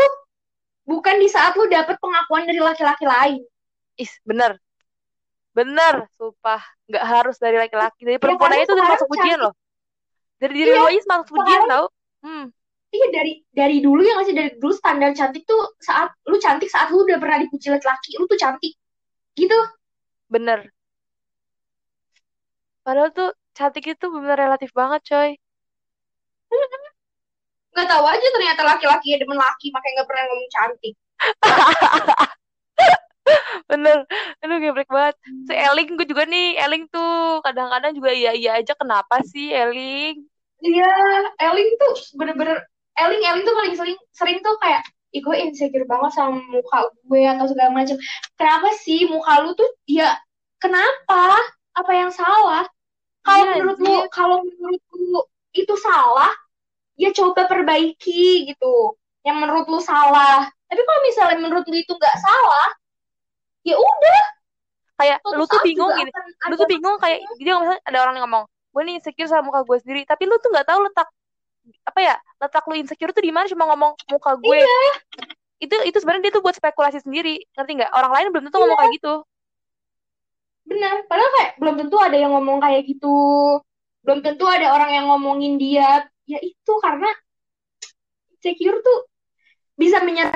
bukan 0.85 1.15
di 1.21 1.27
saat 1.29 1.57
lu 1.57 1.65
dapet 1.69 1.97
pengakuan 2.01 2.45
dari 2.45 2.61
laki-laki 2.61 3.05
lain 3.05 3.41
Is, 3.99 4.15
bener. 4.23 4.55
Bener, 5.51 6.07
sumpah. 6.15 6.63
Nggak 6.87 7.03
harus 7.03 7.35
dari 7.35 7.59
laki-laki. 7.59 8.07
Dari 8.07 8.15
ya 8.15 8.21
perempuan 8.23 8.55
aja 8.55 8.63
itu 8.63 8.73
udah 8.79 8.87
masuk 8.95 9.07
pujian 9.11 9.35
cantik 9.35 9.43
loh. 9.43 9.53
Dari 10.39 10.53
diri 10.55 10.71
iya 10.71 10.79
lo 10.79 10.87
aja 10.87 11.01
masuk 11.03 11.25
pujian 11.35 11.45
sekarang 11.45 11.69
tau. 11.69 11.85
Hmm, 12.19 12.45
Iya 12.89 13.07
dari 13.13 13.33
dari 13.53 13.77
dulu 13.85 14.01
ya 14.01 14.17
masih 14.17 14.33
dari 14.33 14.49
dulu 14.57 14.73
standar 14.73 15.13
cantik 15.13 15.45
tuh 15.45 15.61
saat 15.77 16.09
lu 16.25 16.41
cantik 16.41 16.73
saat 16.73 16.89
lu 16.89 17.05
udah 17.05 17.21
pernah 17.21 17.37
dipuji 17.37 17.69
laki-laki 17.69 18.17
lu 18.17 18.25
tuh 18.25 18.39
cantik 18.39 18.73
gitu 19.37 19.59
bener. 20.31 20.73
Padahal 22.81 23.13
tuh 23.13 23.29
cantik 23.53 23.85
itu 23.85 24.05
bener 24.09 24.33
relatif 24.39 24.73
banget, 24.73 25.01
coy. 25.05 25.29
nggak 27.69 27.87
tahu 27.95 28.05
aja 28.11 28.27
ternyata 28.35 28.61
laki-laki 28.65 29.07
ya 29.13 29.17
demen 29.21 29.39
laki 29.39 29.71
makanya 29.71 29.93
nggak 30.01 30.09
pernah 30.09 30.23
ngomong 30.27 30.49
cantik 30.51 30.95
Bener. 33.69 33.97
Aduh, 34.43 34.57
geblek 34.63 34.89
banget. 34.95 35.15
Si 35.47 35.53
Eling 35.65 35.87
gue 35.97 36.07
juga 36.11 36.23
nih. 36.33 36.45
Eling 36.63 36.83
tuh 36.93 37.09
kadang-kadang 37.45 37.91
juga 37.97 38.11
iya-iya 38.19 38.49
aja. 38.59 38.73
Kenapa 38.81 39.15
sih 39.31 39.45
Eling? 39.53 40.15
iya 40.65 40.85
Eling 41.39 41.69
tuh 41.81 41.91
bener-bener 42.19 42.57
Eling 42.99 43.21
Eling 43.23 43.43
tuh 43.47 43.55
paling 43.55 43.75
sering 43.79 43.97
sering 44.11 44.37
tuh 44.45 44.55
kayak 44.63 44.83
Ih, 45.09 45.25
gue 45.25 45.35
insecure 45.41 45.89
banget 45.89 46.11
sama 46.13 46.37
muka 46.53 46.85
gue 47.09 47.21
atau 47.25 47.49
segala 47.49 47.73
macam. 47.73 47.97
Kenapa 48.37 48.69
sih 48.77 49.09
muka 49.09 49.41
lu 49.41 49.57
tuh 49.57 49.65
ya 49.89 50.13
kenapa? 50.61 51.33
Apa 51.73 51.91
yang 51.97 52.13
salah? 52.13 52.61
Kalau 53.25 53.45
Iya, 53.45 53.51
menurut 53.57 53.77
lu 53.81 53.93
kalau 54.13 54.37
menurut 54.45 54.81
lu 54.93 55.21
itu 55.57 55.73
salah, 55.81 56.29
ya 56.97 57.09
coba 57.13 57.49
perbaiki 57.49 58.49
gitu. 58.53 58.97
Yang 59.25 59.37
menurut 59.41 59.65
lu 59.71 59.79
salah. 59.81 60.45
Tapi 60.69 60.81
kalau 60.85 61.01
misalnya 61.09 61.37
menurut 61.41 61.65
lu 61.65 61.77
itu 61.81 61.93
nggak 61.97 62.17
salah, 62.21 62.67
ya 63.65 63.75
udah. 63.77 64.21
Kayak 64.99 65.17
suatu 65.23 65.39
lu 65.39 65.43
tuh 65.47 65.61
bingung 65.63 65.91
gini. 65.95 66.11
Lu 66.51 66.55
tuh 66.59 66.67
bingung 66.67 66.95
kayak 66.99 67.23
dia 67.39 67.55
misalnya 67.55 67.79
ada 67.87 67.97
orang 68.03 68.13
yang 68.19 68.25
ngomong, 68.27 68.43
gue 68.47 68.81
nih 68.83 68.93
insecure 68.99 69.31
sama 69.31 69.47
muka 69.47 69.63
gue 69.63 69.77
sendiri. 69.79 70.01
Tapi 70.03 70.27
lu 70.27 70.35
tuh 70.43 70.51
nggak 70.51 70.67
tahu 70.67 70.79
letak 70.83 71.07
apa 71.85 71.99
ya 72.01 72.15
letak 72.41 72.63
lu 72.65 72.75
insecure 72.81 73.13
tuh 73.13 73.21
di 73.21 73.29
mana 73.29 73.45
cuma 73.45 73.69
ngomong 73.69 73.93
muka 74.09 74.33
gue 74.41 74.57
iya. 74.57 74.91
Itu 75.59 75.75
itu 75.83 75.97
sebenarnya 75.99 76.31
dia 76.31 76.33
tuh 76.39 76.43
buat 76.43 76.55
spekulasi 76.55 77.03
sendiri 77.03 77.43
ngerti 77.55 77.71
nggak? 77.83 77.91
Orang 77.91 78.11
lain 78.15 78.25
belum 78.31 78.43
tentu 78.47 78.57
ngomong 78.63 78.79
iya. 78.79 78.83
kayak 78.87 78.95
gitu. 78.95 79.13
Benar 80.63 80.95
padahal 81.11 81.31
kayak 81.35 81.51
belum 81.59 81.75
tentu 81.75 81.97
ada 81.99 82.17
yang 82.17 82.31
ngomong 82.31 82.57
kayak 82.63 82.81
gitu. 82.87 83.17
Belum 83.99 84.19
tentu 84.23 84.45
ada 84.47 84.67
orang 84.71 84.91
yang 84.95 85.05
ngomongin 85.11 85.59
dia. 85.59 86.07
Ya 86.23 86.39
itu 86.39 86.73
karena 86.79 87.11
insecure 88.39 88.79
tuh 88.79 89.08
bisa 89.79 90.03
menyerang 90.03 90.35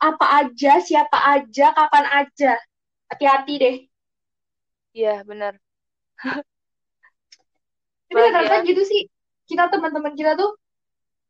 apa 0.00 0.26
aja 0.40 0.80
siapa 0.80 1.18
aja 1.36 1.76
kapan 1.76 2.06
aja. 2.24 2.56
Hati-hati 3.12 3.54
deh. 3.60 3.76
Iya 4.96 5.20
benar. 5.28 5.60
Tapi 8.10 8.18
rata-rata 8.18 8.64
ya 8.64 8.66
gitu 8.66 8.82
sih 8.82 9.06
kita 9.46 9.70
teman-teman 9.70 10.16
kita 10.16 10.34
tuh 10.34 10.56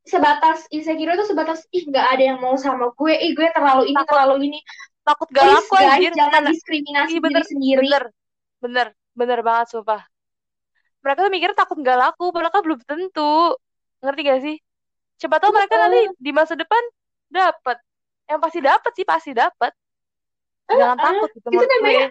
sebatas 0.06 0.64
insecure 0.72 1.12
itu 1.12 1.24
sebatas 1.28 1.68
ih 1.76 1.84
nggak 1.84 2.06
ada 2.16 2.22
yang 2.32 2.38
mau 2.40 2.56
sama 2.56 2.88
gue 2.96 3.12
ih 3.20 3.36
gue 3.36 3.48
terlalu 3.52 3.92
ini 3.92 3.96
Takut. 4.00 4.08
terlalu 4.08 4.36
ini. 4.48 4.60
takut 5.00 5.28
gak 5.32 5.44
please 5.44 5.56
laku 5.60 5.74
guys 5.76 5.92
anjir. 5.96 6.12
jangan 6.12 6.42
Nah, 6.44 6.50
diskriminasi 6.52 7.12
iya 7.12 7.20
bener 7.20 7.42
diri 7.42 7.50
sendiri. 7.50 7.78
Bener 7.84 8.04
bener 8.60 8.86
bener 9.16 9.38
banget 9.44 9.66
sumpah. 9.74 10.00
Mereka 11.00 11.18
tuh 11.24 11.32
mikir 11.32 11.50
takut 11.56 11.76
gak 11.80 11.98
laku 11.98 12.30
padahal 12.30 12.52
kan 12.52 12.62
belum 12.64 12.80
tentu. 12.84 13.56
Ngerti 14.00 14.20
gak 14.24 14.40
sih? 14.44 14.56
Coba 15.20 15.36
tahu 15.40 15.52
mereka 15.52 15.74
nanti 15.76 16.00
Heeh. 16.08 16.16
di 16.16 16.30
masa 16.32 16.56
depan 16.56 16.80
dapat 17.30 17.76
yang 18.30 18.38
pasti 18.42 18.58
dapat 18.62 18.92
sih 18.94 19.06
pasti 19.06 19.30
dapat 19.34 19.72
jangan 20.70 20.98
Heeh. 20.98 21.06
takut 21.06 21.28
gitu 21.34 21.38
itu 21.40 21.48
menurut 21.50 21.66
gue 21.66 21.74
namanya 21.78 22.06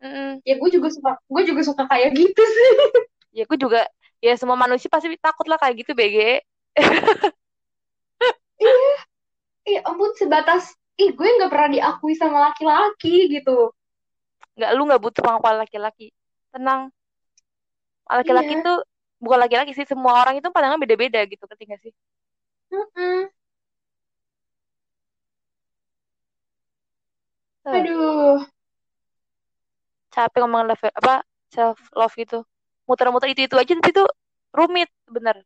Mm-mm. 0.00 0.30
ya 0.48 0.54
gue 0.56 0.70
juga 0.72 0.88
suka 0.88 1.12
gue 1.20 1.42
juga 1.44 1.62
suka 1.66 1.82
kayak 1.90 2.10
gitu 2.16 2.42
sih. 2.42 2.70
Ya 3.30 3.46
aku 3.46 3.54
juga 3.54 3.86
ya 4.18 4.34
semua 4.34 4.58
manusia 4.58 4.90
pasti 4.90 5.06
takut 5.22 5.46
lah 5.46 5.54
kayak 5.54 5.86
gitu 5.86 5.94
BG 5.94 6.42
iya. 8.58 8.74
Iya 9.70 9.80
ampun 9.86 10.10
sebatas 10.18 10.74
ih 10.98 11.14
gue 11.14 11.28
nggak 11.38 11.50
pernah 11.52 11.70
diakui 11.70 12.18
sama 12.18 12.50
laki-laki 12.50 13.30
gitu. 13.30 13.70
Nggak 14.58 14.70
lu 14.74 14.82
nggak 14.90 15.02
butuh 15.02 15.22
pengakuan 15.22 15.62
laki-laki. 15.62 16.10
Tenang. 16.50 16.90
Laki-laki 18.10 18.58
iya. 18.58 18.66
tuh 18.66 18.78
bukan 19.20 19.38
laki-laki 19.46 19.72
sih 19.76 19.86
semua 19.86 20.18
orang 20.18 20.40
itu 20.40 20.48
pandangan 20.50 20.80
beda-beda 20.80 21.20
gitu 21.28 21.44
gak 21.44 21.80
sih 21.84 21.92
Heeh. 22.72 23.28
Eh, 27.68 27.69
aduh. 27.80 28.44
Capek 30.14 30.38
ngomong 30.42 30.62
love 30.68 30.84
apa 31.00 31.14
self 31.54 31.78
love 31.98 32.14
gitu. 32.18 32.38
Muter-muter 32.88 33.28
itu 33.32 33.42
itu 33.46 33.56
aja 33.60 33.72
tapi 33.78 33.90
itu 33.94 34.04
rumit 34.58 34.90
bener. 35.06 35.36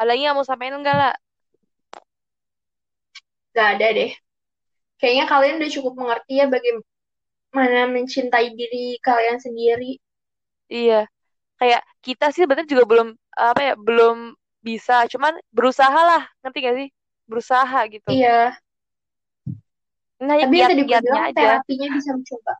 Ada 0.00 0.08
lagi 0.10 0.22
yang 0.26 0.34
mau 0.36 0.46
sampein 0.48 0.74
enggak 0.74 0.96
lah 0.96 1.12
gak 3.54 3.68
ada 3.78 3.86
deh. 3.92 4.10
Kayaknya 5.00 5.24
kalian 5.28 5.56
udah 5.60 5.70
cukup 5.72 5.92
mengerti 5.96 6.32
ya 6.40 6.46
bagaimana 6.46 7.80
mencintai 7.90 8.48
diri 8.54 9.00
kalian 9.00 9.38
sendiri. 9.40 9.96
Iya. 10.70 11.08
Kayak 11.60 11.82
kita 12.00 12.32
sih 12.32 12.42
sebenarnya 12.44 12.68
juga 12.68 12.84
belum 12.88 13.08
apa 13.36 13.60
ya 13.60 13.74
belum 13.76 14.39
bisa 14.60 15.08
cuman 15.08 15.36
berusaha 15.52 16.00
lah 16.00 16.22
ngerti 16.44 16.58
gak 16.64 16.76
sih? 16.76 16.88
Berusaha 17.24 17.80
gitu. 17.88 18.08
Iya. 18.12 18.54
Ini 20.20 20.28
hanya 20.28 20.46
tapi 20.52 20.56
yang 20.60 20.70
tadi 20.70 20.82
bilang 20.84 21.24
aja. 21.32 21.32
terapinya 21.32 21.88
bisa 21.96 22.10
mencoba. 22.12 22.54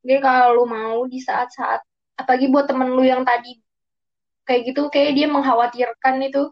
Jadi 0.00 0.16
kalau 0.24 0.48
lu 0.56 0.64
mau 0.66 0.98
di 1.06 1.20
saat-saat 1.20 1.80
apalagi 2.18 2.48
buat 2.48 2.66
temen 2.66 2.90
lu 2.90 3.04
yang 3.04 3.22
tadi 3.22 3.60
kayak 4.48 4.72
gitu 4.72 4.90
kayak 4.90 5.14
dia 5.14 5.26
mengkhawatirkan 5.30 6.14
itu. 6.26 6.50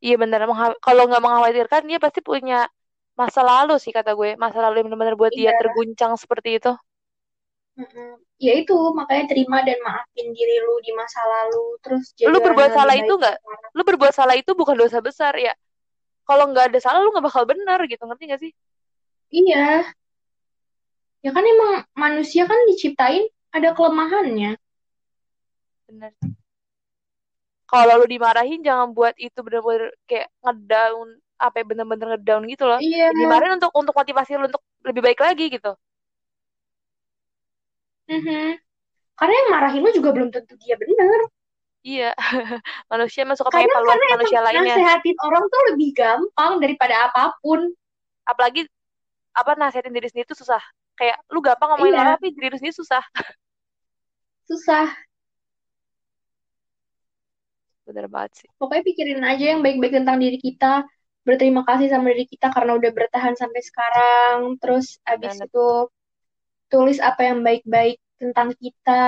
Iya 0.00 0.16
Mengha- 0.16 0.78
kalau 0.80 1.04
nggak 1.10 1.20
mengkhawatirkan 1.20 1.82
dia 1.84 1.98
pasti 2.00 2.24
punya 2.24 2.68
masa 3.18 3.42
lalu 3.42 3.76
sih 3.82 3.90
kata 3.90 4.14
gue. 4.14 4.38
Masa 4.38 4.62
lalu 4.64 4.80
yang 4.80 4.86
benar-benar 4.92 5.16
buat 5.18 5.32
dia 5.34 5.50
iya. 5.50 5.58
terguncang 5.58 6.14
seperti 6.14 6.62
itu 6.62 6.72
mm-mm. 7.80 8.10
ya 8.36 8.52
itu 8.60 8.76
makanya 8.92 9.24
terima 9.32 9.64
dan 9.64 9.80
maafin 9.80 10.28
diri 10.36 10.56
lu 10.60 10.76
di 10.84 10.92
masa 10.92 11.20
lalu. 11.24 11.80
Terus 11.80 12.04
jadi 12.12 12.28
lu 12.28 12.38
berbuat 12.44 12.70
salah 12.76 12.94
itu 12.96 13.12
nggak? 13.12 13.36
lu 13.72 13.82
berbuat 13.86 14.12
salah 14.12 14.36
itu 14.36 14.52
bukan 14.52 14.76
dosa 14.76 15.00
besar 15.00 15.32
ya. 15.40 15.56
Kalau 16.28 16.52
nggak 16.52 16.70
ada 16.70 16.78
salah 16.78 17.00
lu 17.00 17.10
nggak 17.10 17.26
bakal 17.26 17.48
benar 17.48 17.80
gitu. 17.88 18.02
Ngerti 18.04 18.24
gak 18.30 18.40
sih? 18.44 18.52
Iya. 19.32 19.88
Ya 21.20 21.30
kan 21.32 21.44
emang 21.44 21.84
manusia 21.96 22.44
kan 22.44 22.56
diciptain 22.68 23.28
ada 23.52 23.72
kelemahannya. 23.72 24.60
Bener 25.88 26.12
kalau 27.70 28.02
lu 28.02 28.06
dimarahin 28.10 28.66
jangan 28.66 28.90
buat 28.90 29.14
itu 29.14 29.38
bener-bener 29.46 29.94
kayak 30.10 30.26
ngedown 30.42 31.22
apa 31.38 31.62
ya, 31.62 31.64
bener-bener 31.70 32.18
ngedown 32.18 32.42
gitu 32.50 32.66
loh. 32.66 32.82
Iya. 32.82 33.14
Ya, 33.14 33.14
dimarahin 33.14 33.62
untuk 33.62 33.70
untuk 33.78 33.94
motivasi 33.94 34.34
lu 34.34 34.50
untuk 34.50 34.58
lebih 34.82 35.06
baik 35.06 35.22
lagi 35.22 35.46
gitu 35.54 35.78
mhm. 38.10 38.58
karena 39.14 39.34
yang 39.38 39.48
marahin 39.54 39.80
lu 39.86 39.90
juga 39.94 40.10
belum 40.10 40.28
tentu 40.34 40.58
dia 40.58 40.74
bener. 40.74 41.30
Iya 41.80 42.12
manusia 42.92 43.24
kadang 43.24 43.40
mengevaluasi 43.40 43.72
karena 43.72 44.04
emang 44.04 44.18
manusia 44.20 44.40
lainnya. 44.44 44.62
nasehatin 44.68 45.16
orang 45.24 45.44
tuh 45.48 45.62
lebih 45.72 45.90
gampang 45.96 46.52
daripada 46.60 46.94
apa 47.08 47.32
pun. 47.40 47.72
Apalagi 48.28 48.68
apa 49.32 49.56
nasihatin 49.56 49.94
diri 49.94 50.08
sendiri 50.12 50.28
itu 50.28 50.36
susah. 50.36 50.60
Kayak 50.98 51.24
lu 51.32 51.40
gampang 51.40 51.72
ngomongin 51.72 51.96
iya. 51.96 52.00
orang 52.04 52.14
tapi 52.20 52.36
diri 52.36 52.56
sendiri 52.60 52.76
susah. 52.76 53.00
Susah. 54.44 54.92
Bener 57.88 58.06
banget 58.12 58.44
sih. 58.44 58.48
Pokoknya 58.60 58.84
pikirin 58.84 59.22
aja 59.24 59.44
yang 59.56 59.64
baik-baik 59.64 60.04
tentang 60.04 60.20
diri 60.20 60.36
kita. 60.36 60.84
Berterima 61.24 61.64
kasih 61.64 61.88
sama 61.88 62.12
diri 62.12 62.28
kita 62.28 62.52
karena 62.52 62.76
udah 62.76 62.90
bertahan 62.92 63.34
sampai 63.40 63.62
sekarang. 63.64 64.60
Terus 64.60 65.00
abis 65.08 65.40
Bener. 65.40 65.48
itu 65.48 65.66
tulis 66.70 67.02
apa 67.02 67.26
yang 67.26 67.42
baik-baik 67.42 67.98
tentang 68.16 68.54
kita. 68.56 69.04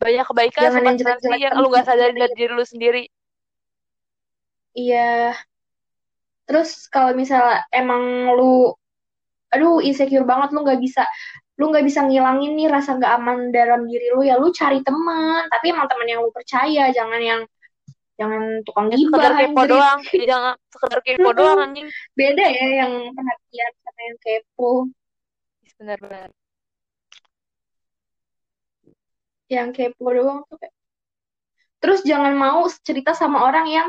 Banyak 0.00 0.26
kebaikan 0.26 0.62
jangan 0.66 0.82
yang 0.82 0.96
jelek-jelek 0.98 1.40
yang 1.46 1.54
lu 1.60 1.68
gak 1.70 1.86
sadarin 1.86 2.16
dari 2.16 2.34
diri 2.34 2.52
lu 2.56 2.66
sendiri. 2.66 3.04
Iya. 4.72 5.36
Terus 6.48 6.90
kalau 6.90 7.14
misalnya 7.14 7.62
emang 7.70 8.34
lu 8.34 8.72
aduh 9.52 9.84
insecure 9.84 10.24
banget 10.24 10.56
lu 10.56 10.64
nggak 10.64 10.80
bisa 10.80 11.04
lu 11.60 11.68
nggak 11.68 11.84
bisa 11.84 12.08
ngilangin 12.08 12.56
nih 12.56 12.72
rasa 12.72 12.96
nggak 12.96 13.12
aman 13.20 13.52
dalam 13.52 13.84
diri 13.84 14.08
lu 14.16 14.24
ya 14.24 14.40
lu 14.40 14.50
cari 14.50 14.80
teman. 14.82 15.46
Tapi 15.52 15.70
emang 15.70 15.86
teman 15.86 16.08
yang 16.08 16.24
lu 16.24 16.32
percaya 16.34 16.88
jangan 16.90 17.20
yang 17.20 17.40
jangan 18.16 18.42
tukang 18.64 18.86
ya 18.90 18.96
gibah 18.96 19.18
sekedar 19.18 19.32
kepo 19.38 19.60
anjir. 19.60 19.70
doang. 19.70 20.00
Ya, 20.02 20.24
jangan 20.26 20.54
sekedar 20.72 21.00
kepo 21.04 21.28
doang 21.36 21.58
anjing. 21.62 21.88
Beda 22.16 22.46
ya 22.48 22.66
yang 22.82 22.92
perhatian 23.12 23.72
sama 23.86 24.00
yang 24.02 24.18
kepo. 24.18 24.70
Bener-bener 25.78 26.30
yang 29.52 29.70
kepo 29.76 30.08
doang 30.08 30.40
tuh 30.48 30.56
kayak 30.56 30.74
terus 31.82 32.00
jangan 32.06 32.32
mau 32.38 32.64
cerita 32.86 33.12
sama 33.12 33.44
orang 33.44 33.66
yang 33.68 33.88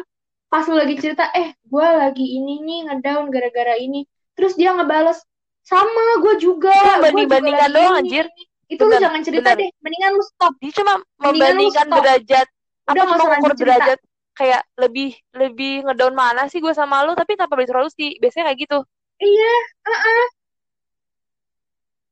pas 0.51 0.65
lu 0.69 0.77
lagi 0.77 0.97
cerita 1.01 1.29
eh 1.33 1.55
gue 1.65 1.87
lagi 1.87 2.25
ini 2.37 2.61
nih 2.61 2.79
ngedown 2.89 3.29
gara-gara 3.33 3.73
ini 3.79 4.05
terus 4.37 4.53
dia 4.53 4.73
ngebales 4.73 5.21
sama 5.63 6.19
gue 6.19 6.35
juga 6.37 6.73
gue 6.73 6.99
lagi 6.99 7.23
doang, 7.71 7.97
anjir. 8.03 8.27
ini." 8.27 8.43
itu 8.73 8.81
lu 8.81 8.89
Bener, 8.95 9.01
jangan 9.05 9.21
cerita 9.21 9.49
bener. 9.53 9.59
deh 9.61 9.69
mendingan 9.85 10.11
lu 10.17 10.23
stop 10.25 10.53
dia 10.57 10.71
cuma 10.73 10.93
lu 10.97 11.03
membandingkan 11.21 11.87
derajat 11.89 12.47
apa 12.89 12.95
Udah, 12.97 13.05
cuma 13.21 13.35
cerita. 13.37 13.57
derajat 13.61 13.99
kayak 14.33 14.61
lebih 14.81 15.09
lebih 15.37 15.73
ngedown 15.85 16.13
mana 16.17 16.49
sih 16.49 16.57
gue 16.57 16.73
sama 16.73 17.05
lu 17.05 17.13
tapi 17.13 17.37
tanpa 17.37 17.53
bersolusi 17.53 18.17
biasanya 18.17 18.49
kayak 18.49 18.59
gitu 18.65 18.79
iya 19.21 19.53
uh-uh. 19.85 20.25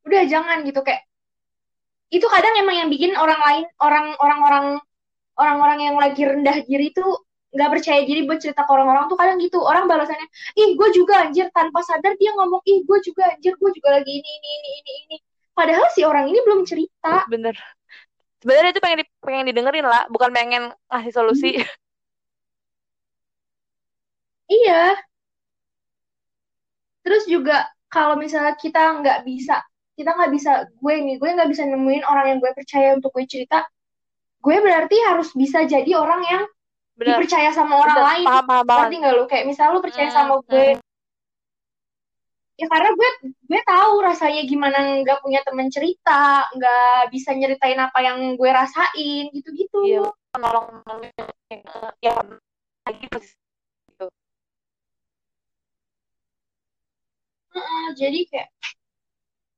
udah 0.06 0.22
jangan 0.30 0.62
gitu 0.62 0.80
kayak 0.86 1.02
itu 2.12 2.26
kadang 2.28 2.54
emang 2.60 2.76
yang 2.76 2.88
bikin 2.92 3.16
orang 3.16 3.40
lain 3.40 3.64
orang 3.80 4.12
orang-orang 4.20 4.66
orang-orang 5.40 5.78
yang 5.80 5.96
lagi 5.96 6.22
rendah 6.28 6.56
diri 6.68 6.92
tuh 6.92 7.24
nggak 7.52 7.68
percaya 7.68 8.00
diri 8.08 8.24
buat 8.24 8.40
cerita 8.40 8.64
ke 8.64 8.70
orang-orang 8.72 9.12
tuh 9.12 9.16
kadang 9.20 9.36
gitu. 9.40 9.60
Orang 9.60 9.84
balasannya 9.84 10.24
ih 10.56 10.72
gue 10.76 10.88
juga 10.96 11.24
anjir. 11.28 11.52
Tanpa 11.52 11.84
sadar 11.84 12.16
dia 12.16 12.32
ngomong 12.32 12.64
ih 12.64 12.80
gue 12.84 12.98
juga 13.04 13.28
anjir. 13.28 13.52
Gue 13.60 13.70
juga 13.76 14.00
lagi 14.00 14.12
ini 14.12 14.30
ini 14.40 14.48
ini 14.56 14.70
ini 14.80 14.92
ini. 15.08 15.16
Padahal 15.52 15.84
si 15.92 16.00
orang 16.04 16.32
ini 16.32 16.40
belum 16.40 16.64
cerita. 16.64 17.28
Bener. 17.28 17.56
Sebenarnya 18.40 18.70
itu 18.74 18.80
pengen 18.82 18.98
di, 19.04 19.06
pengen 19.20 19.44
didengerin 19.52 19.86
lah 19.86 20.02
bukan 20.08 20.30
pengen 20.32 20.62
ngasih 20.88 21.12
solusi. 21.12 21.52
Iya. 24.52 25.00
Terus 27.00 27.24
juga 27.24 27.72
kalau 27.88 28.20
misalnya 28.20 28.52
kita 28.52 29.00
nggak 29.00 29.24
bisa 29.24 29.64
kita 30.02 30.18
nggak 30.18 30.32
bisa 30.34 30.52
gue 30.66 30.94
nih 30.98 31.16
gue 31.22 31.30
nggak 31.30 31.50
bisa 31.54 31.62
nemuin 31.64 32.02
orang 32.02 32.26
yang 32.34 32.38
gue 32.42 32.50
percaya 32.52 32.98
untuk 32.98 33.14
gue 33.14 33.24
cerita 33.30 33.62
gue 34.42 34.56
berarti 34.58 34.96
harus 35.06 35.30
bisa 35.38 35.62
jadi 35.62 35.94
orang 35.94 36.22
yang 36.26 36.42
bener 36.98 37.22
dipercaya 37.22 37.54
sama 37.54 37.78
orang 37.78 37.94
bener 37.96 38.08
lain. 38.10 38.26
paham 38.26 38.44
paham 38.50 38.66
ngerti 38.66 38.96
nggak 39.00 39.14
lu? 39.16 39.24
Kayak 39.30 39.44
misal 39.48 39.66
lu 39.72 39.80
percaya 39.80 40.08
Hmm, 40.10 40.16
sama 40.18 40.34
gue. 40.42 40.66
hmm. 40.76 40.82
ya 42.60 42.66
karena 42.68 42.90
gue 42.92 43.10
gue 43.48 43.60
tahu 43.64 43.92
rasanya 44.04 44.42
gimana 44.44 44.78
nggak 45.02 45.18
punya 45.24 45.40
temen 45.42 45.66
cerita 45.72 46.46
nggak 46.52 47.10
bisa 47.10 47.30
nyeritain 47.32 47.80
apa 47.80 47.98
yang 48.04 48.18
gue 48.36 48.50
rasain 48.52 49.24
gitu 49.32 49.48
gitu 49.56 49.78
iya 49.88 50.04
nolong 50.36 50.84
ya 52.04 52.12
lagi 52.86 53.06
gitu. 53.08 54.06
Jadi 57.98 58.18
kayak 58.32 58.48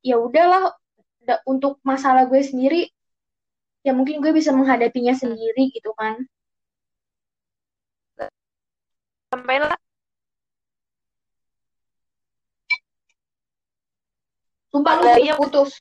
ya 0.04 0.20
udahlah 0.20 0.76
untuk 1.48 1.80
masalah 1.80 2.28
gue 2.28 2.40
sendiri 2.44 2.92
ya 3.84 3.92
mungkin 3.96 4.20
gue 4.20 4.32
bisa 4.36 4.52
menghadapinya 4.52 5.16
hmm. 5.16 5.22
sendiri 5.24 5.62
gitu 5.72 5.90
kan. 5.96 6.20
Sampai 9.32 9.56
lah 9.58 9.76
Sumpah 14.74 14.98
lu 14.98 15.06
ya 15.22 15.38
putus. 15.38 15.78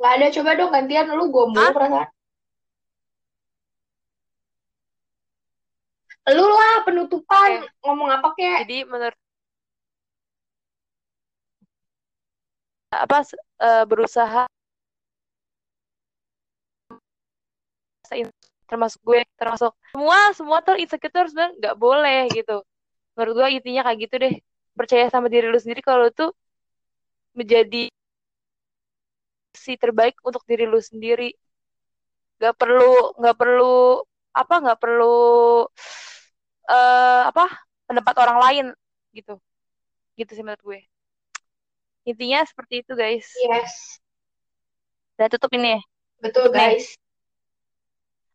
nggak 0.00 0.12
ada, 0.16 0.26
coba 0.32 0.50
dong 0.56 0.72
gantian 0.72 1.12
lu 1.12 1.28
gombol 1.28 1.60
mau 1.60 1.76
perasaan. 1.76 2.08
Lu 6.32 6.46
lah 6.48 6.82
penutupan 6.88 7.68
ngomong 7.84 8.08
apa 8.16 8.32
kayak 8.32 8.64
Jadi 8.64 8.88
menurut 8.88 9.19
apa 12.90 13.16
eh, 13.62 13.84
berusaha 13.86 14.50
termasuk 18.70 19.00
gue 19.02 19.20
termasuk 19.34 19.72
semua 19.90 20.18
semua 20.38 20.58
tuh 20.62 20.78
insecure 20.78 21.26
sebenarnya 21.30 21.54
nggak 21.58 21.76
boleh 21.78 22.20
gitu. 22.30 22.62
Menurut 23.14 23.32
gue 23.38 23.48
intinya 23.58 23.82
kayak 23.86 23.98
gitu 24.06 24.14
deh. 24.22 24.34
Percaya 24.78 25.06
sama 25.10 25.26
diri 25.26 25.46
lu 25.50 25.58
sendiri 25.58 25.82
kalau 25.82 26.06
lu 26.06 26.10
tuh 26.14 26.30
menjadi 27.34 27.90
si 29.54 29.74
terbaik 29.82 30.16
untuk 30.22 30.42
diri 30.46 30.64
lu 30.70 30.78
sendiri. 30.78 31.34
Nggak 32.38 32.54
perlu 32.60 32.90
nggak 33.18 33.36
perlu 33.36 33.74
apa 34.30 34.54
nggak 34.62 34.78
perlu 34.82 35.14
eh 36.70 37.22
apa 37.30 37.44
pendapat 37.90 38.14
orang 38.22 38.38
lain 38.44 38.66
gitu. 39.18 39.34
Gitu 40.18 40.30
sih 40.36 40.44
menurut 40.46 40.62
gue 40.62 40.80
intinya 42.04 42.40
seperti 42.46 42.82
itu 42.84 42.92
guys. 42.96 43.26
Yes, 43.46 44.00
udah 45.20 45.28
tutup 45.30 45.50
ini 45.56 45.76
ya? 45.76 45.80
Betul 46.20 46.48
tutup 46.48 46.56
guys. 46.56 46.96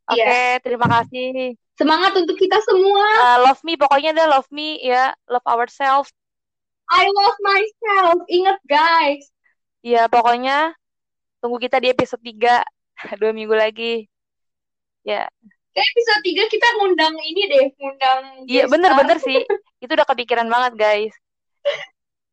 oke 0.05 0.21
Yes. 0.21 0.61
terima 0.61 0.87
kasih. 0.89 1.57
Semangat 1.75 2.15
untuk 2.15 2.37
kita 2.39 2.55
semua. 2.63 3.03
Eh, 3.03 3.37
love 3.43 3.61
me 3.67 3.73
pokoknya 3.75 4.15
deh 4.15 4.27
love 4.29 4.47
me 4.53 4.79
ya. 4.79 5.11
Love 5.27 5.43
ourselves. 5.49 6.13
I 6.87 7.09
love 7.09 7.37
myself. 7.41 8.17
Ingat 8.29 8.59
guys. 8.69 9.25
ya 9.85 10.09
pokoknya 10.09 10.73
tunggu 11.37 11.61
kita 11.61 11.77
di 11.77 11.93
episode 11.93 12.17
3 12.17 12.65
dua 13.21 13.31
minggu 13.33 13.53
lagi. 13.53 14.09
Ya. 15.05 15.29
Kayak 15.75 15.87
episode 15.93 16.21
3 16.25 16.53
kita 16.57 16.67
ngundang 16.79 17.13
ini 17.21 17.41
deh, 17.51 17.65
ngundang 17.77 18.21
iya 18.49 18.65
bener-bener 18.65 19.19
sih. 19.21 19.43
Itu 19.83 19.91
udah 19.93 20.07
kepikiran 20.07 20.49
banget 20.49 20.73
guys 20.73 21.13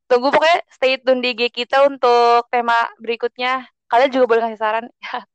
tunggu 0.09 0.29
pokoknya 0.35 0.59
stay 0.77 0.93
tune 1.05 1.21
di 1.25 1.29
IG 1.35 1.43
kita 1.59 1.77
untuk 1.91 2.47
tema 2.53 2.77
berikutnya 3.03 3.51
kalian 3.91 4.11
juga 4.15 4.27
boleh 4.31 4.43
kasih 4.47 4.61
saran 4.61 4.87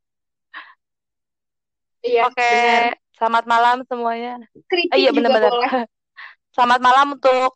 Iya, 2.08 2.22
oke 2.28 2.44
benar. 2.52 2.94
selamat 3.18 3.44
malam 3.54 3.76
semuanya 3.90 4.30
Kritik 4.70 4.90
iya 4.98 5.10
juga 5.10 5.18
bener-bener 5.18 5.54
boleh. 5.54 5.70
selamat 6.56 6.80
malam 6.88 7.08
untuk 7.18 7.50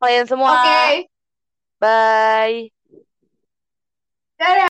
kalian 0.00 0.26
semua 0.30 0.52
Oke. 0.56 1.08
bye 1.80 2.70
Dadah. 4.38 4.68